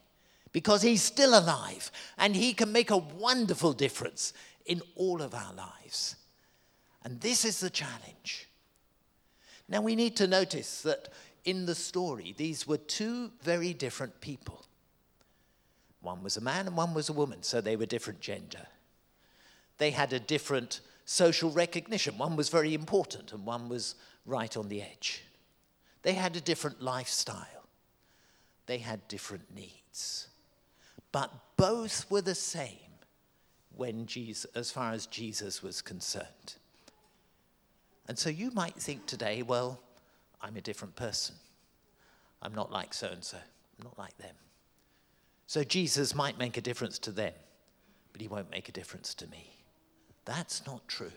because 0.52 0.82
he's 0.84 1.02
still 1.02 1.38
alive 1.38 1.92
and 2.18 2.36
he 2.36 2.54
can 2.54 2.72
make 2.72 2.92
a 2.92 2.98
wonderful 2.98 3.74
difference 3.74 4.34
in 4.66 4.82
all 4.96 5.22
of 5.22 5.34
our 5.34 5.54
lives. 5.54 6.16
And 7.04 7.20
this 7.22 7.46
is 7.46 7.60
the 7.60 7.70
challenge. 7.70 8.48
Now 9.68 9.82
we 9.82 9.96
need 9.96 10.16
to 10.18 10.28
notice 10.28 10.82
that 10.82 11.10
in 11.46 11.66
the 11.66 11.76
story, 11.76 12.34
these 12.38 12.68
were 12.68 12.78
two 12.78 13.32
very 13.42 13.74
different 13.74 14.22
people. 14.22 14.66
One 16.02 16.24
was 16.24 16.38
a 16.38 16.42
man 16.42 16.68
and 16.68 16.78
one 16.78 16.94
was 16.94 17.10
a 17.10 17.14
woman, 17.14 17.44
so 17.44 17.62
they 17.62 17.76
were 17.76 17.86
different 17.86 18.22
gender. 18.22 18.68
They 19.78 19.92
had 19.92 20.14
a 20.14 20.20
different 20.20 20.82
social 21.06 21.52
recognition. 21.52 22.18
One 22.18 22.36
was 22.36 22.50
very 22.50 22.74
important 22.74 23.34
and 23.34 23.46
one 23.46 23.70
was 23.70 23.96
right 24.26 24.56
on 24.56 24.70
the 24.70 24.82
edge. 24.82 25.24
They 26.02 26.14
had 26.14 26.36
a 26.36 26.42
different 26.42 26.82
lifestyle. 26.82 27.68
They 28.66 28.78
had 28.78 29.08
different 29.08 29.54
needs. 29.54 30.28
But 31.12 31.32
both 31.58 32.10
were 32.10 32.22
the 32.22 32.36
same 32.36 32.78
when 33.76 34.06
Jesus, 34.06 34.46
as 34.56 34.72
far 34.72 34.92
as 34.92 35.06
Jesus 35.08 35.64
was 35.64 35.82
concerned. 35.82 36.56
And 38.08 38.18
so 38.18 38.30
you 38.30 38.52
might 38.52 38.76
think 38.76 39.06
today, 39.06 39.42
well, 39.42 39.80
I'm 40.42 40.58
a 40.58 40.62
different 40.62 40.96
person. 40.96 41.36
I'm 42.42 42.54
not 42.54 42.72
like 42.72 42.94
so 42.94 43.08
and 43.08 43.24
so. 43.24 43.38
I'm 43.38 43.86
not 43.86 43.98
like 43.98 44.18
them. 44.18 44.36
So 45.48 45.64
Jesus 45.64 46.14
might 46.14 46.38
make 46.38 46.58
a 46.58 46.62
difference 46.62 47.00
to 47.00 47.12
them, 47.12 47.34
but 48.12 48.22
he 48.22 48.28
won't 48.28 48.52
make 48.52 48.70
a 48.70 48.74
difference 48.74 49.14
to 49.16 49.28
me. 49.28 49.52
That's 50.26 50.66
not 50.66 50.88
true. 50.88 51.12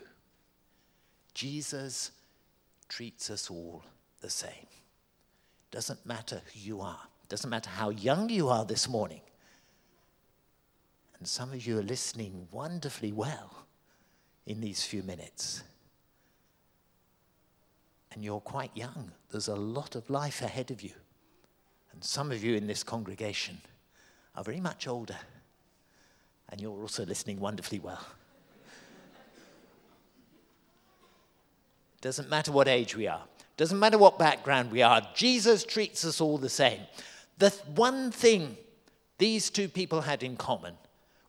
Jesus 1.33 2.11
treats 2.87 3.29
us 3.29 3.49
all 3.49 3.83
the 4.21 4.29
same. 4.29 4.67
Doesn't 5.71 6.05
matter 6.05 6.41
who 6.53 6.59
you 6.59 6.81
are, 6.81 7.01
doesn't 7.29 7.49
matter 7.49 7.69
how 7.69 7.89
young 7.89 8.29
you 8.29 8.47
are 8.47 8.65
this 8.65 8.87
morning. 8.87 9.21
And 11.19 11.27
some 11.27 11.51
of 11.51 11.65
you 11.65 11.79
are 11.79 11.83
listening 11.83 12.47
wonderfully 12.51 13.11
well 13.11 13.65
in 14.45 14.61
these 14.61 14.83
few 14.83 15.03
minutes 15.03 15.63
and 18.17 18.25
you're 18.25 18.41
quite 18.41 18.71
young. 18.73 19.11
There's 19.29 19.47
a 19.47 19.55
lot 19.55 19.95
of 19.95 20.09
life 20.09 20.41
ahead 20.41 20.71
of 20.71 20.81
you. 20.81 20.89
And 21.91 22.03
some 22.03 22.31
of 22.31 22.43
you 22.43 22.55
in 22.55 22.65
this 22.65 22.81
congregation 22.81 23.61
are 24.35 24.43
very 24.43 24.59
much 24.59 24.87
older, 24.87 25.17
and 26.49 26.59
you're 26.59 26.81
also 26.81 27.05
listening 27.05 27.39
wonderfully 27.39 27.77
well. 27.77 28.03
Doesn't 32.01 32.27
matter 32.27 32.51
what 32.51 32.67
age 32.67 32.95
we 32.95 33.05
are, 33.05 33.21
doesn't 33.55 33.77
matter 33.77 33.99
what 33.99 34.17
background 34.17 34.71
we 34.71 34.81
are, 34.81 35.07
Jesus 35.13 35.63
treats 35.63 36.03
us 36.03 36.19
all 36.19 36.39
the 36.39 36.49
same. 36.49 36.81
The 37.37 37.51
one 37.75 38.09
thing 38.09 38.57
these 39.19 39.51
two 39.51 39.67
people 39.67 40.01
had 40.01 40.23
in 40.23 40.37
common 40.37 40.73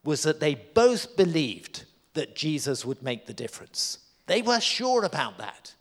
was 0.05 0.23
that 0.23 0.41
they 0.41 0.55
both 0.55 1.19
believed 1.19 1.85
that 2.15 2.35
Jesus 2.35 2.87
would 2.87 3.03
make 3.03 3.27
the 3.27 3.35
difference. 3.35 3.99
They 4.27 4.41
were 4.41 4.61
sure 4.61 5.05
about 5.05 5.37
that. 5.37 5.75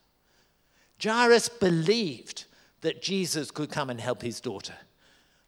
Jairus 1.02 1.50
believed 1.50 2.46
that 2.82 3.02
Jesus 3.02 3.52
could 3.52 3.70
come 3.70 3.90
and 3.90 4.00
help 4.00 4.22
his 4.22 4.40
daughter. 4.42 4.76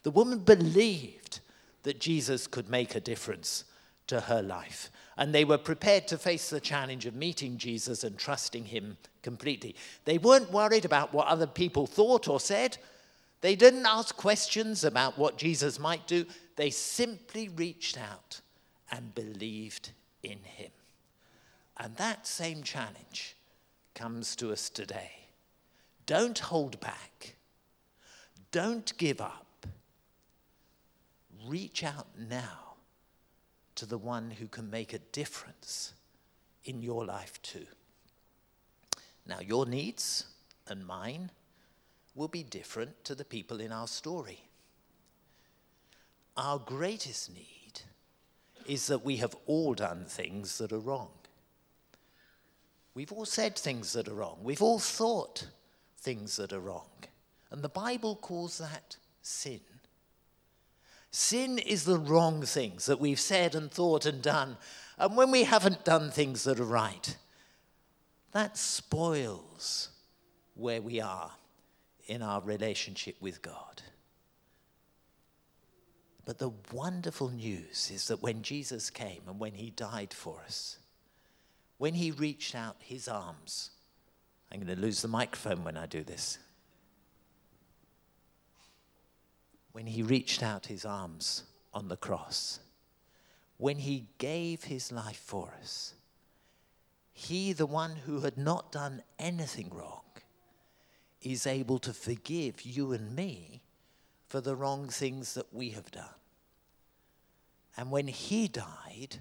The 0.03 0.11
woman 0.11 0.39
believed 0.39 1.39
that 1.83 1.99
Jesus 1.99 2.47
could 2.47 2.69
make 2.69 2.95
a 2.95 2.99
difference 2.99 3.65
to 4.07 4.21
her 4.21 4.41
life. 4.41 4.91
And 5.17 5.33
they 5.33 5.45
were 5.45 5.57
prepared 5.57 6.07
to 6.07 6.17
face 6.17 6.49
the 6.49 6.59
challenge 6.59 7.05
of 7.05 7.15
meeting 7.15 7.57
Jesus 7.57 8.03
and 8.03 8.17
trusting 8.17 8.65
him 8.65 8.97
completely. 9.21 9.75
They 10.05 10.17
weren't 10.17 10.51
worried 10.51 10.85
about 10.85 11.13
what 11.13 11.27
other 11.27 11.47
people 11.47 11.85
thought 11.85 12.27
or 12.27 12.39
said. 12.39 12.77
They 13.41 13.55
didn't 13.55 13.85
ask 13.85 14.15
questions 14.15 14.83
about 14.83 15.17
what 15.17 15.37
Jesus 15.37 15.79
might 15.79 16.07
do. 16.07 16.25
They 16.55 16.69
simply 16.69 17.49
reached 17.49 17.97
out 17.97 18.41
and 18.91 19.13
believed 19.15 19.91
in 20.23 20.39
him. 20.43 20.71
And 21.77 21.95
that 21.97 22.27
same 22.27 22.63
challenge 22.63 23.35
comes 23.93 24.35
to 24.37 24.51
us 24.51 24.69
today. 24.69 25.18
Don't 26.09 26.39
hold 26.39 26.79
back. 26.79 27.35
Don't 28.51 28.97
give 28.97 29.21
up. 29.21 29.67
Reach 31.45 31.83
out 31.83 32.07
now 32.17 32.77
to 33.75 33.85
the 33.85 33.99
one 33.99 34.31
who 34.31 34.47
can 34.47 34.71
make 34.71 34.91
a 34.91 35.05
difference 35.11 35.93
in 36.65 36.81
your 36.81 37.05
life 37.05 37.39
too. 37.43 37.67
Now, 39.27 39.39
your 39.39 39.67
needs 39.67 40.25
and 40.67 40.83
mine 40.83 41.29
will 42.15 42.27
be 42.27 42.41
different 42.41 43.03
to 43.03 43.13
the 43.13 43.23
people 43.23 43.59
in 43.61 43.71
our 43.71 43.87
story. 43.87 44.39
Our 46.35 46.57
greatest 46.57 47.31
need 47.31 47.81
is 48.65 48.87
that 48.87 49.05
we 49.05 49.17
have 49.17 49.35
all 49.45 49.75
done 49.75 50.05
things 50.05 50.57
that 50.57 50.71
are 50.71 50.79
wrong. 50.79 51.11
We've 52.95 53.11
all 53.11 53.25
said 53.25 53.55
things 53.55 53.93
that 53.93 54.07
are 54.07 54.15
wrong. 54.15 54.39
We've 54.41 54.63
all 54.63 54.79
thought 54.79 55.45
things 55.99 56.37
that 56.37 56.53
are 56.53 56.59
wrong. 56.59 56.89
And 57.51 57.61
the 57.61 57.69
Bible 57.69 58.15
calls 58.15 58.57
that 58.57 58.97
sin. 59.21 59.61
Sin 61.11 61.57
is 61.57 61.85
the 61.85 61.97
wrong 61.97 62.43
things 62.43 62.85
that 62.85 62.99
we've 62.99 63.19
said 63.19 63.55
and 63.55 63.71
thought 63.71 64.05
and 64.05 64.21
done. 64.21 64.57
And 64.97 65.17
when 65.17 65.31
we 65.31 65.43
haven't 65.43 65.85
done 65.85 66.11
things 66.11 66.43
that 66.43 66.59
are 66.59 66.63
right, 66.63 67.17
that 68.31 68.57
spoils 68.57 69.89
where 70.53 70.81
we 70.81 71.01
are 71.01 71.31
in 72.07 72.21
our 72.21 72.41
relationship 72.41 73.15
with 73.19 73.41
God. 73.41 73.81
But 76.25 76.37
the 76.37 76.51
wonderful 76.71 77.29
news 77.29 77.89
is 77.91 78.07
that 78.09 78.21
when 78.21 78.43
Jesus 78.43 78.91
came 78.91 79.21
and 79.27 79.39
when 79.39 79.53
he 79.53 79.71
died 79.71 80.13
for 80.13 80.41
us, 80.45 80.77
when 81.79 81.95
he 81.95 82.11
reached 82.11 82.53
out 82.53 82.75
his 82.79 83.07
arms 83.07 83.71
I'm 84.51 84.59
going 84.59 84.75
to 84.75 84.81
lose 84.81 85.01
the 85.01 85.07
microphone 85.07 85.63
when 85.63 85.77
I 85.77 85.85
do 85.85 86.03
this. 86.03 86.39
When 89.71 89.85
he 89.85 90.01
reached 90.01 90.41
out 90.41 90.65
his 90.65 90.85
arms 90.85 91.43
on 91.73 91.87
the 91.87 91.97
cross, 91.97 92.59
when 93.57 93.77
he 93.77 94.07
gave 94.17 94.63
his 94.63 94.91
life 94.91 95.21
for 95.23 95.53
us, 95.61 95.93
he, 97.13 97.53
the 97.53 97.65
one 97.65 97.95
who 98.05 98.21
had 98.21 98.37
not 98.37 98.71
done 98.71 99.03
anything 99.19 99.69
wrong, 99.71 100.01
is 101.21 101.45
able 101.45 101.77
to 101.79 101.93
forgive 101.93 102.61
you 102.61 102.93
and 102.93 103.15
me 103.15 103.61
for 104.27 104.41
the 104.41 104.55
wrong 104.55 104.87
things 104.87 105.33
that 105.33 105.53
we 105.53 105.71
have 105.71 105.91
done. 105.91 106.05
And 107.75 107.91
when 107.91 108.07
he 108.07 108.47
died, 108.47 109.17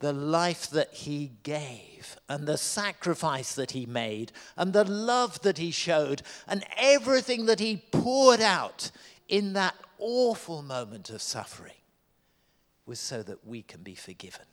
the 0.00 0.12
life 0.12 0.70
that 0.70 0.92
he 0.92 1.32
gave 1.42 2.16
and 2.28 2.46
the 2.46 2.56
sacrifice 2.56 3.54
that 3.54 3.72
he 3.72 3.84
made 3.86 4.32
and 4.56 4.72
the 4.72 4.84
love 4.84 5.40
that 5.42 5.58
he 5.58 5.70
showed 5.70 6.22
and 6.46 6.64
everything 6.76 7.46
that 7.46 7.58
he 7.58 7.82
poured 7.90 8.40
out 8.40 8.90
in 9.28 9.54
that 9.54 9.74
awful 9.98 10.62
moment 10.62 11.10
of 11.10 11.20
suffering 11.20 11.72
was 12.86 13.00
so 13.00 13.22
that 13.22 13.46
we 13.46 13.62
can 13.62 13.82
be 13.82 13.94
forgiven 13.94 14.46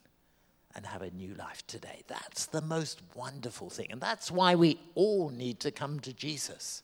and 0.75 0.85
have 0.85 1.01
a 1.01 1.11
new 1.11 1.33
life 1.35 1.65
today. 1.67 2.01
That's 2.07 2.47
the 2.47 2.61
most 2.61 3.01
wonderful 3.13 3.69
thing. 3.69 3.87
And 3.91 4.01
that's 4.01 4.29
why 4.29 4.55
we 4.55 4.79
all 4.93 5.29
need 5.29 5.61
to 5.61 5.71
come 5.71 5.99
to 6.01 6.11
Jesus. 6.11 6.83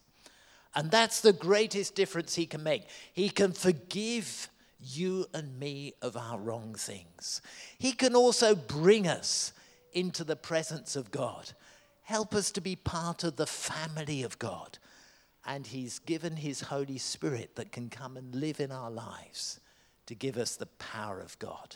And 0.73 0.89
that's 0.89 1.19
the 1.19 1.33
greatest 1.33 1.95
difference 1.95 2.35
he 2.35 2.45
can 2.45 2.63
make. 2.63 2.83
He 3.11 3.29
can 3.29 3.51
forgive 3.51 4.49
you 4.81 5.27
and 5.33 5.59
me 5.59 5.93
of 6.01 6.17
our 6.17 6.39
wrong 6.39 6.75
things. 6.75 7.41
He 7.77 7.91
can 7.91 8.15
also 8.15 8.55
bring 8.55 9.07
us 9.07 9.53
into 9.93 10.23
the 10.23 10.35
presence 10.35 10.95
of 10.95 11.11
God, 11.11 11.51
help 12.03 12.33
us 12.33 12.51
to 12.51 12.61
be 12.61 12.75
part 12.75 13.23
of 13.23 13.35
the 13.35 13.45
family 13.45 14.23
of 14.23 14.39
God. 14.39 14.77
And 15.45 15.67
He's 15.67 15.99
given 15.99 16.37
His 16.37 16.61
Holy 16.61 16.97
Spirit 16.97 17.55
that 17.55 17.71
can 17.71 17.89
come 17.89 18.17
and 18.17 18.35
live 18.35 18.59
in 18.59 18.71
our 18.71 18.91
lives 18.91 19.59
to 20.05 20.15
give 20.15 20.37
us 20.37 20.55
the 20.55 20.67
power 20.67 21.19
of 21.19 21.37
God 21.39 21.75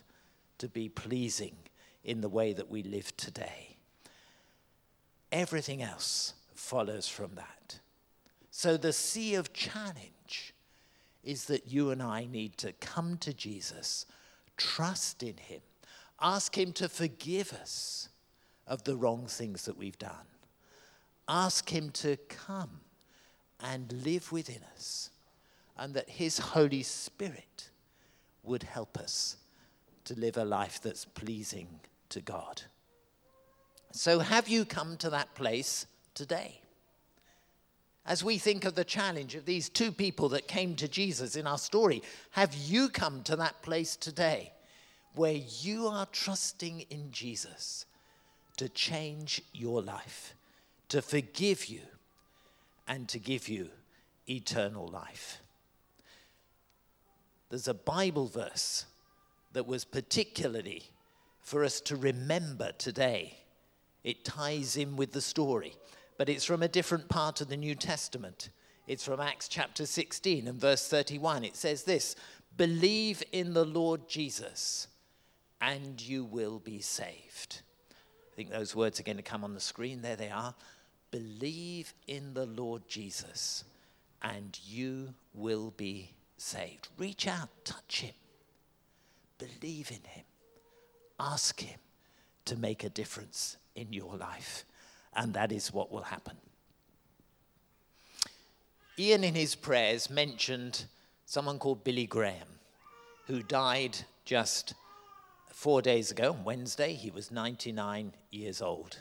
to 0.58 0.68
be 0.68 0.90
pleasing 0.90 1.56
in 2.04 2.22
the 2.22 2.30
way 2.30 2.54
that 2.54 2.70
we 2.70 2.84
live 2.84 3.16
today. 3.18 3.78
Everything 5.32 5.82
else 5.82 6.34
follows 6.54 7.08
from 7.08 7.36
that. 7.36 7.80
So 8.52 8.78
the 8.78 8.94
sea 8.94 9.36
of 9.36 9.52
challenge 9.52 10.15
is 11.26 11.46
that 11.46 11.72
you 11.72 11.90
and 11.90 12.02
I 12.02 12.26
need 12.26 12.58
to 12.60 12.72
come 12.74 13.18
to 13.18 13.34
Jesus, 13.34 14.06
trust 14.58 15.24
in 15.24 15.38
Him, 15.38 15.62
ask 16.22 16.58
Him 16.58 16.72
to 16.74 16.88
forgive 16.88 17.52
us 17.54 18.10
of 18.68 18.84
the 18.84 18.96
wrong 18.96 19.26
things 19.28 19.66
that 19.66 19.78
we've 19.78 19.98
done, 19.98 20.28
ask 21.28 21.70
Him 21.70 21.90
to 21.92 22.18
come 22.30 22.82
and 23.60 24.04
live 24.06 24.32
within 24.32 24.62
us, 24.76 25.10
and 25.78 25.94
that 25.96 26.10
His 26.10 26.38
Holy 26.38 26.84
Spirit 26.84 27.70
would 28.44 28.64
help 28.64 28.98
us 28.98 29.38
to 30.06 30.14
live 30.14 30.38
a 30.38 30.46
life 30.46 30.80
that's 30.82 31.06
pleasing 31.06 31.68
to 32.10 32.22
God. 32.22 32.62
So, 33.92 34.20
have 34.20 34.48
you 34.48 34.66
come 34.66 34.98
to 34.98 35.10
that 35.10 35.34
place 35.36 35.88
today? 36.14 36.60
As 38.06 38.24
we 38.24 38.38
think 38.38 38.66
of 38.66 38.76
the 38.76 38.84
challenge 38.84 39.34
of 39.34 39.46
these 39.46 39.68
two 39.68 39.92
people 39.92 40.30
that 40.30 40.48
came 40.48 40.76
to 40.76 40.88
Jesus 40.88 41.36
in 41.36 41.48
our 41.48 41.58
story, 41.58 42.04
have 42.32 42.54
you 42.54 42.88
come 42.90 43.24
to 43.24 43.36
that 43.38 43.64
place 43.64 43.96
today 43.96 44.52
where 45.16 45.40
you 45.62 45.88
are 45.88 46.06
trusting 46.12 46.82
in 46.92 47.10
Jesus 47.12 47.86
to 48.58 48.70
change 48.70 49.42
your 49.54 49.82
life, 49.82 50.36
to 50.90 51.02
forgive 51.02 51.66
you, 51.66 51.82
and 52.88 53.10
to 53.10 53.18
give 53.18 53.50
you 53.50 53.70
eternal 54.30 54.88
life? 54.88 55.42
There's 57.50 57.68
a 57.68 57.74
Bible 57.74 58.28
verse 58.28 58.86
that 59.54 59.66
was 59.66 59.84
particularly 59.84 60.84
for 61.42 61.64
us 61.64 61.82
to 61.82 61.96
remember 61.96 62.72
today. 62.78 63.38
It 64.04 64.26
ties 64.26 64.78
in 64.78 64.96
with 64.96 65.12
the 65.14 65.22
story 65.22 65.76
but 66.18 66.30
it's 66.30 66.46
from 66.46 66.64
a 66.64 66.68
different 66.68 67.10
part 67.10 67.42
of 67.42 67.50
the 67.50 67.58
New 67.58 67.76
Testament. 67.76 68.50
It's 68.88 69.04
from 69.04 69.20
Acts 69.20 69.48
chapter 69.48 69.86
16 69.86 70.48
and 70.48 70.60
verse 70.60 70.88
31. 70.88 71.44
It 71.44 71.56
says 71.56 71.84
this 71.84 72.16
Believe 72.56 73.24
in 73.32 73.54
the 73.54 73.66
Lord 73.66 74.08
Jesus, 74.08 74.88
and 75.60 76.02
you 76.02 76.24
will 76.24 76.60
be 76.60 76.80
saved. 76.80 77.62
I 77.92 78.36
think 78.36 78.50
those 78.50 78.76
words 78.76 79.00
are 79.00 79.04
going 79.04 79.18
to 79.18 79.24
come 79.24 79.44
on 79.44 79.54
the 79.54 79.60
screen. 79.60 80.02
There 80.02 80.16
they 80.16 80.30
are. 80.30 80.54
Believe 81.12 81.94
in 82.08 82.34
the 82.34 82.46
Lord 82.46 82.84
Jesus, 82.88 83.64
and 84.22 84.58
you 84.66 85.14
will 85.34 85.74
be 85.78 86.12
saved. 86.38 86.90
Reach 86.98 87.28
out, 87.28 87.50
touch 87.64 88.02
Him, 88.02 88.14
believe 89.38 89.92
in 89.92 90.04
Him, 90.10 90.26
ask 91.20 91.62
Him 91.62 91.80
to 92.46 92.58
make 92.58 92.84
a 92.84 92.90
difference 92.90 93.58
in 93.76 93.92
your 93.94 94.16
life 94.18 94.66
and 95.16 95.34
that 95.34 95.52
is 95.52 95.74
what 95.74 95.92
will 95.92 96.04
happen. 96.04 96.38
Ian, 98.98 99.24
in 99.24 99.36
his 99.36 99.56
prayers, 99.56 100.10
mentioned 100.10 100.86
someone 101.26 101.60
called 101.60 101.84
Billy 101.84 102.06
Graham, 102.06 102.48
who 103.28 103.44
died 103.44 103.98
just 104.24 104.74
four 105.52 105.82
days 105.82 106.12
ago, 106.12 106.32
on 106.32 106.44
Wednesday. 106.44 106.94
He 106.94 107.12
was 107.12 107.32
99 107.32 108.14
years 108.32 108.62
old. 108.62 109.00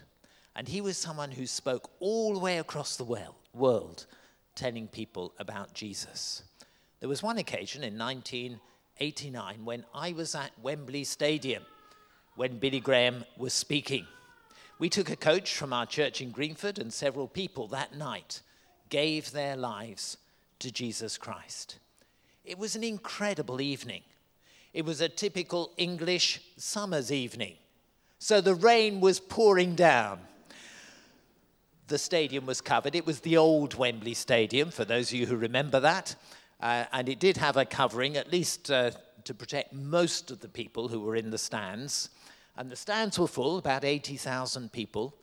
And 0.56 0.68
he 0.68 0.80
was 0.80 0.96
someone 0.96 1.32
who 1.32 1.46
spoke 1.46 1.90
all 2.00 2.32
the 2.32 2.38
way 2.40 2.58
across 2.58 2.96
the 2.96 3.04
world, 3.52 4.06
telling 4.54 4.88
people 4.88 5.32
about 5.38 5.74
Jesus. 5.74 6.42
There 7.00 7.08
was 7.08 7.22
one 7.22 7.38
occasion 7.38 7.84
in 7.84 7.98
1989 7.98 9.64
when 9.64 9.84
I 9.94 10.12
was 10.12 10.34
at 10.34 10.52
Wembley 10.62 11.04
Stadium 11.04 11.64
when 12.36 12.58
Billy 12.58 12.80
Graham 12.80 13.24
was 13.36 13.52
speaking. 13.52 14.06
We 14.78 14.88
took 14.88 15.08
a 15.08 15.16
coach 15.16 15.54
from 15.54 15.72
our 15.72 15.86
church 15.86 16.20
in 16.20 16.30
Greenford, 16.30 16.78
and 16.78 16.92
several 16.92 17.28
people 17.28 17.68
that 17.68 17.96
night 17.96 18.40
gave 18.90 19.30
their 19.30 19.56
lives 19.56 20.16
to 20.58 20.70
Jesus 20.72 21.16
Christ. 21.16 21.78
It 22.44 22.58
was 22.58 22.74
an 22.74 22.82
incredible 22.82 23.60
evening. 23.60 24.02
It 24.72 24.84
was 24.84 25.00
a 25.00 25.08
typical 25.08 25.70
English 25.76 26.40
summer's 26.56 27.12
evening. 27.12 27.54
So 28.18 28.40
the 28.40 28.54
rain 28.54 29.00
was 29.00 29.20
pouring 29.20 29.76
down. 29.76 30.18
The 31.86 31.98
stadium 31.98 32.44
was 32.44 32.60
covered. 32.60 32.96
It 32.96 33.06
was 33.06 33.20
the 33.20 33.36
old 33.36 33.74
Wembley 33.74 34.14
Stadium, 34.14 34.70
for 34.70 34.84
those 34.84 35.10
of 35.10 35.18
you 35.18 35.26
who 35.26 35.36
remember 35.36 35.78
that. 35.80 36.16
Uh, 36.60 36.86
and 36.92 37.08
it 37.08 37.20
did 37.20 37.36
have 37.36 37.56
a 37.56 37.64
covering, 37.64 38.16
at 38.16 38.32
least 38.32 38.70
uh, 38.70 38.90
to 39.22 39.34
protect 39.34 39.72
most 39.72 40.30
of 40.30 40.40
the 40.40 40.48
people 40.48 40.88
who 40.88 41.00
were 41.00 41.14
in 41.14 41.30
the 41.30 41.38
stands 41.38 42.10
and 42.56 42.70
the 42.70 42.76
stands 42.76 43.18
were 43.18 43.26
full, 43.26 43.58
about 43.58 43.84
80,000 43.84 44.72
people. 44.72 45.16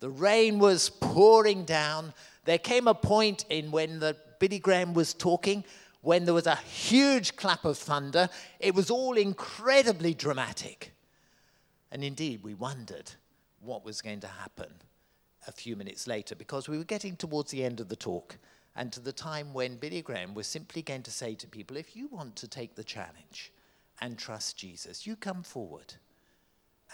The 0.00 0.10
rain 0.10 0.58
was 0.58 0.90
pouring 0.90 1.64
down. 1.64 2.12
There 2.44 2.58
came 2.58 2.88
a 2.88 2.94
point 2.94 3.44
in 3.50 3.70
when 3.70 4.00
the 4.00 4.16
Billy 4.38 4.58
Graham 4.58 4.94
was 4.94 5.14
talking 5.14 5.64
when 6.00 6.24
there 6.24 6.34
was 6.34 6.46
a 6.46 6.56
huge 6.56 7.36
clap 7.36 7.64
of 7.64 7.78
thunder. 7.78 8.28
It 8.58 8.74
was 8.74 8.90
all 8.90 9.16
incredibly 9.16 10.14
dramatic. 10.14 10.92
And 11.92 12.02
indeed, 12.02 12.42
we 12.42 12.54
wondered 12.54 13.12
what 13.60 13.84
was 13.84 14.02
going 14.02 14.20
to 14.20 14.26
happen 14.26 14.72
a 15.46 15.52
few 15.52 15.76
minutes 15.76 16.06
later 16.06 16.34
because 16.34 16.68
we 16.68 16.78
were 16.78 16.84
getting 16.84 17.16
towards 17.16 17.50
the 17.50 17.64
end 17.64 17.80
of 17.80 17.88
the 17.88 17.96
talk 17.96 18.36
and 18.74 18.92
to 18.92 19.00
the 19.00 19.12
time 19.12 19.52
when 19.52 19.76
Billy 19.76 20.02
Graham 20.02 20.34
was 20.34 20.46
simply 20.46 20.82
going 20.82 21.02
to 21.02 21.10
say 21.10 21.34
to 21.34 21.46
people, 21.46 21.76
if 21.76 21.94
you 21.94 22.08
want 22.08 22.34
to 22.36 22.48
take 22.48 22.74
the 22.74 22.84
challenge 22.84 23.52
and 24.00 24.18
trust 24.18 24.56
Jesus, 24.56 25.06
you 25.06 25.14
come 25.14 25.42
forward 25.42 25.94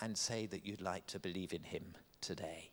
and 0.00 0.16
say 0.16 0.46
that 0.46 0.64
you'd 0.64 0.80
like 0.80 1.06
to 1.08 1.18
believe 1.18 1.52
in 1.52 1.62
him 1.62 1.94
today. 2.20 2.70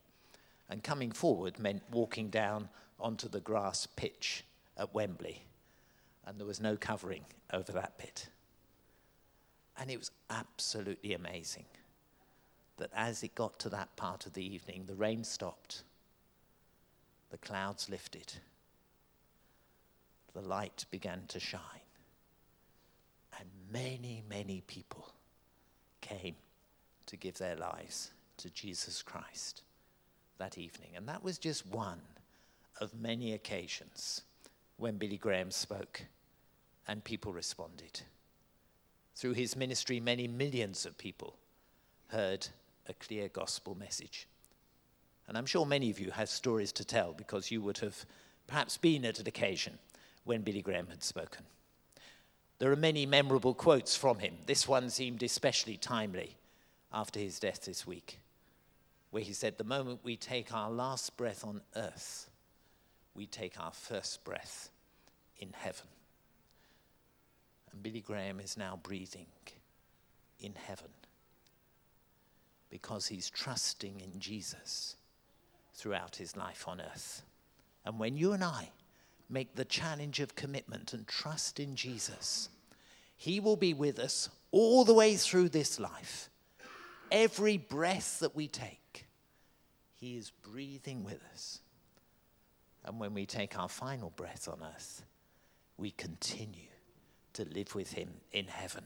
And 0.70 0.84
coming 0.84 1.12
forward 1.12 1.60
meant 1.60 1.84
walking 1.92 2.30
down 2.30 2.70
onto 3.00 3.28
the 3.28 3.40
grass 3.40 3.88
pitch 3.96 4.44
at 4.78 4.94
Wembley, 4.94 5.44
and 6.26 6.40
there 6.40 6.48
was 6.48 6.62
no 6.62 6.76
covering 6.76 7.26
over 7.54 7.72
that 7.72 7.98
pit. 7.98 8.28
And 9.78 9.92
it 9.92 9.98
was 9.98 10.12
absolutely 10.30 11.14
amazing 11.14 11.66
that 12.78 12.90
as 12.96 13.24
it 13.24 13.36
got 13.36 13.60
to 13.60 13.70
that 13.70 13.96
part 13.96 14.26
of 14.26 14.34
the 14.34 14.46
evening, 14.46 14.84
the 14.86 14.96
rain 14.96 15.24
stopped, 15.24 15.84
the 17.30 17.38
clouds 17.38 17.90
lifted, 17.90 18.34
the 20.34 20.42
light 20.42 20.86
began 20.92 21.24
to 21.28 21.40
shine, 21.40 21.62
and 23.40 23.50
many, 23.72 24.24
many 24.30 24.62
people 24.68 25.14
came 26.02 26.36
to 27.16 27.28
give 27.28 27.38
their 27.38 27.56
lives 27.56 28.12
to 28.38 28.50
Jesus 28.50 29.02
Christ 29.02 29.64
that 30.38 30.58
evening. 30.58 30.90
And 30.96 31.08
that 31.08 31.24
was 31.24 31.38
just 31.38 31.66
one 31.66 32.02
of 32.82 32.94
many 32.94 33.34
occasions 33.34 34.22
when 34.76 34.98
Billy 34.98 35.18
Graham 35.18 35.50
spoke 35.50 36.02
and 36.88 37.02
people 37.04 37.32
responded. 37.32 38.02
Through 39.16 39.34
his 39.34 39.56
ministry, 39.56 40.02
many 40.02 40.28
millions 40.28 40.86
of 40.86 40.98
people 40.98 41.38
heard 42.08 42.48
a 42.90 42.94
clear 42.94 43.30
gospel 43.30 43.76
message. 43.76 44.28
And 45.30 45.38
I'm 45.38 45.46
sure 45.46 45.66
many 45.66 45.90
of 45.90 46.00
you 46.02 46.12
have 46.12 46.28
stories 46.28 46.74
to 46.74 46.84
tell 46.84 47.14
because 47.14 47.50
you 47.50 47.62
would 47.62 47.78
have 47.78 48.06
perhaps 48.46 48.78
been 48.78 49.06
at 49.06 49.20
an 49.20 49.28
occasion 49.28 49.80
when 50.26 50.42
Billy 50.42 50.62
Graham 50.62 50.88
had 50.88 51.02
spoken. 51.02 51.46
There 52.60 52.72
are 52.74 52.78
many 52.78 53.06
memorable 53.06 53.54
quotes 53.54 53.96
from 53.96 54.20
him. 54.20 54.36
This 54.46 54.68
one 54.68 54.90
seemed 54.90 55.24
especially 55.24 55.78
timely 55.78 56.36
after 56.94 57.20
his 57.20 57.40
death 57.40 57.66
this 57.66 57.86
week, 57.86 58.20
where 59.12 59.24
he 59.24 59.34
said, 59.34 59.58
The 59.58 59.64
moment 59.64 60.00
we 60.04 60.16
take 60.16 60.54
our 60.54 60.70
last 60.70 61.18
breath 61.18 61.46
on 61.46 61.62
earth, 61.76 62.30
we 63.14 63.26
take 63.26 63.60
our 63.60 63.72
first 63.72 64.24
breath 64.24 64.70
in 65.38 65.50
heaven. 65.54 65.88
And 67.72 67.82
Billy 67.84 68.02
Graham 68.02 68.40
is 68.40 68.58
now 68.58 68.80
breathing 68.82 69.28
in 70.40 70.54
heaven 70.56 70.90
because 72.70 73.08
he's 73.08 73.30
trusting 73.30 74.02
in 74.02 74.20
Jesus 74.20 74.96
throughout 75.74 76.16
his 76.18 76.36
life 76.36 76.68
on 76.68 76.82
earth. 76.82 77.24
And 77.86 78.00
when 78.00 78.18
you 78.18 78.34
and 78.34 78.44
I 78.44 78.72
make 79.30 79.56
the 79.56 79.66
challenge 79.66 80.20
of 80.20 80.36
commitment 80.36 80.94
and 80.94 81.08
trust 81.08 81.60
in 81.60 81.76
Jesus, 81.76 82.50
he 83.16 83.40
will 83.40 83.56
be 83.56 83.74
with 83.74 84.00
us 84.00 84.30
all 84.52 84.84
the 84.84 84.94
way 84.94 85.16
through 85.16 85.50
this 85.50 85.80
life. 85.80 86.30
Every 87.16 87.56
breath 87.56 88.20
that 88.20 88.36
we 88.36 88.50
take, 88.50 89.06
he 89.94 90.18
is 90.18 90.32
breathing 90.32 91.06
with 91.06 91.24
us. 91.34 91.62
And 92.84 93.00
when 93.00 93.14
we 93.14 93.26
take 93.26 93.58
our 93.58 93.70
final 93.70 94.10
breath 94.18 94.50
on 94.50 94.60
earth, 94.62 95.02
we 95.78 95.92
continue 95.92 96.68
to 97.32 97.46
live 97.46 97.74
with 97.74 97.94
him 97.94 98.10
in 98.34 98.48
heaven. 98.48 98.84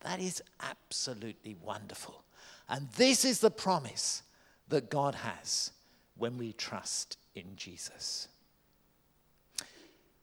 That 0.00 0.20
is 0.20 0.42
absolutely 0.62 1.54
wonderful. 1.62 2.24
And 2.66 2.88
this 2.92 3.26
is 3.26 3.40
the 3.40 3.50
promise 3.50 4.22
that 4.68 4.88
God 4.88 5.14
has 5.16 5.70
when 6.16 6.38
we 6.38 6.54
trust 6.54 7.18
in 7.34 7.56
Jesus. 7.56 8.28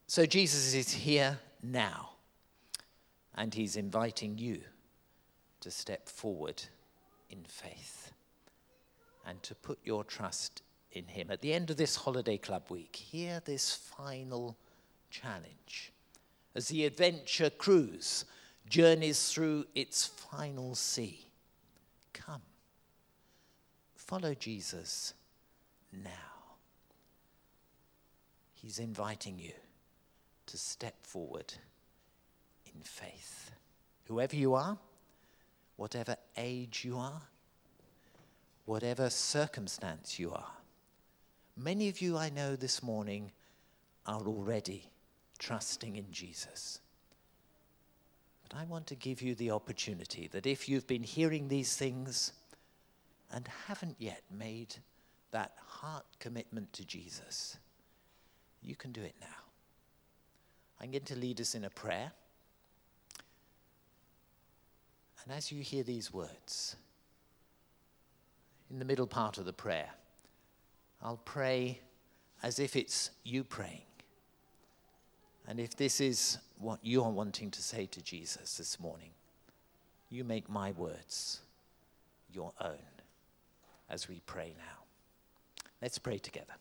So 0.08 0.26
Jesus 0.26 0.74
is 0.74 0.92
here 0.92 1.38
now, 1.62 2.14
and 3.36 3.54
he's 3.54 3.76
inviting 3.76 4.40
you 4.40 4.62
to 5.60 5.70
step 5.70 6.10
forward 6.10 6.64
in 7.30 7.44
faith 7.48 8.12
and 9.26 9.42
to 9.44 9.56
put 9.56 9.80
your 9.84 10.04
trust 10.04 10.62
in 10.92 11.08
him. 11.08 11.30
At 11.30 11.42
the 11.42 11.54
end 11.54 11.70
of 11.70 11.78
this 11.78 11.96
holiday 11.96 12.38
club 12.38 12.64
week, 12.70 12.96
hear 12.96 13.42
this 13.44 13.74
final 13.74 14.58
challenge 15.10 15.92
as 16.56 16.70
the 16.70 16.86
adventure 16.86 17.50
cruise 17.50 18.26
journeys 18.68 19.32
through 19.32 19.66
its 19.76 20.06
final 20.06 20.76
sea. 20.76 21.28
Come, 22.14 22.42
follow 23.96 24.34
Jesus 24.34 25.14
now. 25.94 26.12
He's 28.54 28.80
inviting 28.80 29.40
you 29.40 29.54
to 30.48 30.58
step 30.58 30.96
forward 31.06 31.54
in 32.66 32.82
faith. 32.82 33.52
Whoever 34.06 34.36
you 34.36 34.56
are, 34.56 34.78
whatever 35.78 36.18
age 36.36 36.84
you 36.84 36.98
are, 36.98 37.22
whatever 38.66 39.10
circumstance 39.10 40.20
you 40.20 40.32
are. 40.32 40.52
Many 41.56 41.88
of 41.88 42.02
you 42.02 42.18
I 42.18 42.30
know 42.30 42.56
this 42.56 42.84
morning 42.84 43.32
are 44.06 44.22
already 44.22 44.90
trusting 45.40 45.96
in 45.96 46.12
Jesus. 46.12 46.80
But 48.48 48.58
I 48.58 48.66
want 48.66 48.88
to 48.88 48.96
give 48.96 49.22
you 49.22 49.36
the 49.36 49.52
opportunity 49.52 50.28
that 50.32 50.46
if 50.46 50.70
you've 50.70 50.88
been 50.88 51.04
hearing 51.04 51.48
these 51.48 51.76
things 51.76 52.34
and 53.32 53.48
haven't 53.68 53.96
yet 54.00 54.22
made 54.32 54.76
that 55.32 55.54
heart 55.66 56.06
commitment 56.20 56.72
to 56.74 56.86
Jesus, 56.86 57.58
you 58.62 58.76
can 58.76 58.92
do 58.92 59.02
it 59.02 59.16
now. 59.20 59.28
I'm 60.80 60.92
going 60.92 61.04
to 61.04 61.18
lead 61.18 61.42
us 61.42 61.56
in 61.56 61.66
a 61.66 61.70
prayer. 61.70 62.12
And 65.28 65.36
as 65.36 65.52
you 65.52 65.62
hear 65.62 65.84
these 65.84 66.14
words, 66.14 66.78
in 68.72 68.80
the 68.80 68.86
middle 68.86 69.08
part 69.08 69.38
of 69.38 69.44
the 69.44 69.52
prayer, 69.52 69.90
I'll 71.02 71.20
pray 71.26 71.82
as 72.42 72.60
if 72.60 72.78
it's 72.78 73.12
you 73.26 73.44
praying. 73.44 73.82
And 75.46 75.60
if 75.60 75.76
this 75.76 76.00
is 76.00 76.38
what 76.58 76.80
you're 76.82 77.10
wanting 77.10 77.52
to 77.52 77.62
say 77.62 77.88
to 77.88 78.02
Jesus 78.02 78.56
this 78.56 78.80
morning, 78.80 79.10
you 80.10 80.24
make 80.24 80.50
my 80.50 80.72
words 80.72 81.42
your 82.32 82.54
own 82.62 82.78
as 83.90 84.08
we 84.08 84.22
pray 84.26 84.54
now. 84.58 84.86
Let's 85.82 86.00
pray 86.00 86.20
together. 86.20 86.54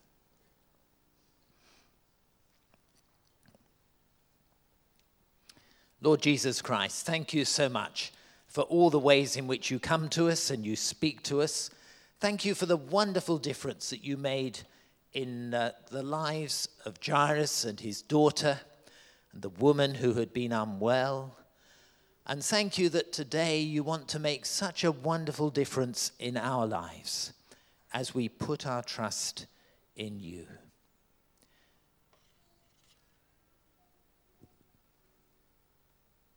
Lord 6.03 6.21
Jesus 6.21 6.61
Christ, 6.61 7.07
thank 7.07 7.33
you 7.33 7.45
so 7.45 7.69
much 7.69 8.11
for 8.57 8.63
all 8.63 8.89
the 8.89 8.99
ways 8.99 9.37
in 9.37 9.47
which 9.47 9.71
you 9.71 9.79
come 9.79 10.09
to 10.09 10.31
us 10.31 10.49
and 10.49 10.65
you 10.65 10.75
speak 10.75 11.23
to 11.23 11.43
us. 11.43 11.69
Thank 12.21 12.47
you 12.47 12.55
for 12.55 12.65
the 12.65 12.79
wonderful 12.79 13.37
difference 13.37 13.91
that 13.91 14.03
you 14.03 14.17
made 14.17 14.61
in 15.13 15.53
uh, 15.53 15.73
the 15.91 16.03
lives 16.03 16.67
of 16.87 16.97
Jairus 17.07 17.67
and 17.67 17.79
his 17.79 18.01
daughter 18.01 18.59
and 19.35 19.43
the 19.43 19.51
woman 19.51 19.97
who 19.97 20.15
had 20.15 20.33
been 20.33 20.53
unwell. 20.53 21.37
And 22.27 22.43
thank 22.43 22.79
you 22.79 22.89
that 22.89 23.13
today 23.13 23.61
you 23.61 23.83
want 23.83 24.09
to 24.09 24.19
make 24.19 24.47
such 24.47 24.85
a 24.85 24.91
wonderful 24.91 25.51
difference 25.51 26.13
in 26.19 26.39
our 26.39 26.67
lives 26.67 27.35
as 27.93 28.15
we 28.15 28.27
put 28.27 28.67
our 28.67 28.83
trust 28.83 29.45
in 29.97 30.19
you. 30.19 30.47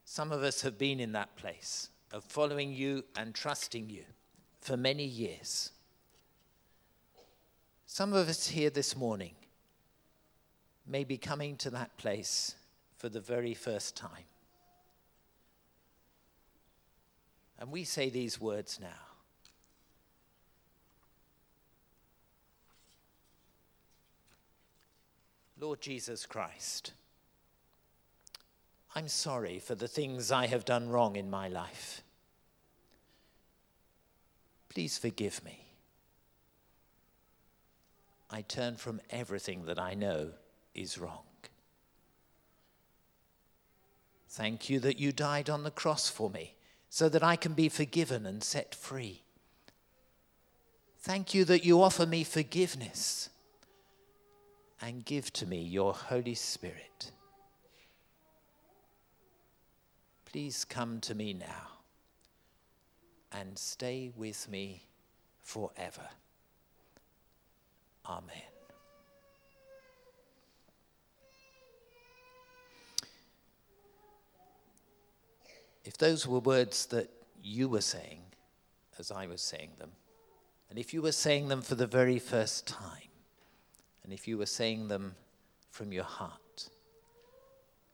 Some 0.04 0.34
of 0.34 0.44
us 0.44 0.64
have 0.64 0.78
been 0.78 1.00
in 1.00 1.14
that 1.14 1.38
place 1.38 1.88
of 2.12 2.24
following 2.24 2.74
you 2.74 3.04
and 3.16 3.34
trusting 3.34 3.90
you 3.90 4.04
for 4.62 4.76
many 4.76 5.06
years. 5.06 5.72
Some 7.86 8.14
of 8.14 8.30
us 8.30 8.48
here 8.48 8.70
this 8.70 8.96
morning 8.96 9.34
may 10.88 11.04
be 11.04 11.18
coming 11.18 11.56
to 11.58 11.70
that 11.70 11.98
place 11.98 12.56
for 12.98 13.10
the 13.10 13.20
very 13.20 13.54
first 13.54 13.96
time. 13.96 14.26
And 17.60 17.72
we 17.72 17.84
say 17.84 18.10
these 18.10 18.40
words 18.40 18.80
now. 18.82 18.88
Lord 25.60 25.82
Jesus 25.82 26.26
Christ, 26.26 26.94
I'm 28.96 29.08
sorry 29.08 29.60
for 29.60 29.76
the 29.76 29.88
things 29.88 30.32
I 30.32 30.48
have 30.48 30.66
done 30.66 30.90
wrong 30.90 31.16
in 31.16 31.30
my 31.30 31.48
life. 31.48 32.02
Please 34.70 34.98
forgive 34.98 35.44
me. 35.44 35.66
I 38.32 38.42
turn 38.42 38.76
from 38.76 39.02
everything 39.10 39.66
that 39.66 39.80
I 39.80 39.94
know 39.94 40.30
is 40.76 40.98
wrong. 40.98 41.24
Thank 44.30 44.70
you 44.70 44.80
that 44.82 45.00
you 45.00 45.12
died 45.12 45.50
on 45.50 45.64
the 45.64 45.72
cross 45.72 46.08
for 46.08 46.30
me 46.30 46.54
so 46.90 47.10
that 47.10 47.24
I 47.24 47.36
can 47.36 47.54
be 47.54 47.70
forgiven 47.70 48.26
and 48.26 48.44
set 48.44 48.76
free. 48.76 49.24
Thank 51.00 51.34
you 51.34 51.46
that 51.46 51.66
you 51.66 51.82
offer 51.82 52.06
me 52.06 52.24
forgiveness 52.24 53.30
and 54.82 55.04
give 55.04 55.34
to 55.34 55.46
me 55.46 55.62
your 55.62 55.94
Holy 55.94 56.36
Spirit. 56.36 57.12
Please 60.32 60.64
come 60.64 61.00
to 61.02 61.16
me 61.16 61.34
now 61.34 61.80
and 63.32 63.58
stay 63.58 64.12
with 64.16 64.48
me 64.48 64.84
forever. 65.42 66.08
Amen. 68.06 68.30
If 75.84 75.98
those 75.98 76.28
were 76.28 76.40
words 76.40 76.86
that 76.88 77.10
you 77.42 77.68
were 77.68 77.82
saying 77.82 78.22
as 79.00 79.12
I 79.12 79.26
was 79.26 79.42
saying 79.42 79.72
them, 79.80 79.94
and 80.70 80.78
if 80.78 80.94
you 80.94 81.02
were 81.02 81.12
saying 81.12 81.48
them 81.48 81.64
for 81.64 81.74
the 81.74 81.88
very 81.88 82.20
first 82.20 82.68
time, 82.68 83.10
and 84.04 84.14
if 84.14 84.28
you 84.28 84.38
were 84.38 84.46
saying 84.46 84.90
them 84.90 85.16
from 85.72 85.92
your 85.92 86.04
heart, 86.04 86.40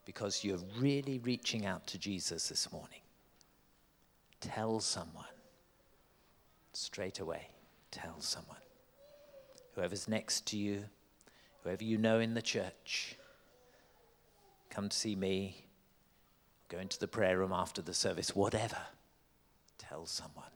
because 0.05 0.43
you're 0.43 0.59
really 0.77 1.19
reaching 1.19 1.65
out 1.65 1.87
to 1.87 1.97
Jesus 1.97 2.49
this 2.49 2.71
morning, 2.71 3.01
tell 4.39 4.79
someone 4.79 5.25
straight 6.73 7.19
away. 7.19 7.47
Tell 7.91 8.19
someone. 8.19 8.57
Whoever's 9.73 10.07
next 10.07 10.45
to 10.47 10.57
you, 10.57 10.85
whoever 11.63 11.83
you 11.83 11.97
know 11.97 12.19
in 12.19 12.33
the 12.33 12.41
church, 12.41 13.15
come 14.69 14.89
to 14.89 14.95
see 14.95 15.15
me, 15.15 15.65
go 16.69 16.77
into 16.77 16.99
the 16.99 17.07
prayer 17.07 17.37
room 17.37 17.53
after 17.53 17.81
the 17.81 17.93
service, 17.93 18.35
whatever. 18.35 18.77
Tell 19.77 20.05
someone. 20.05 20.54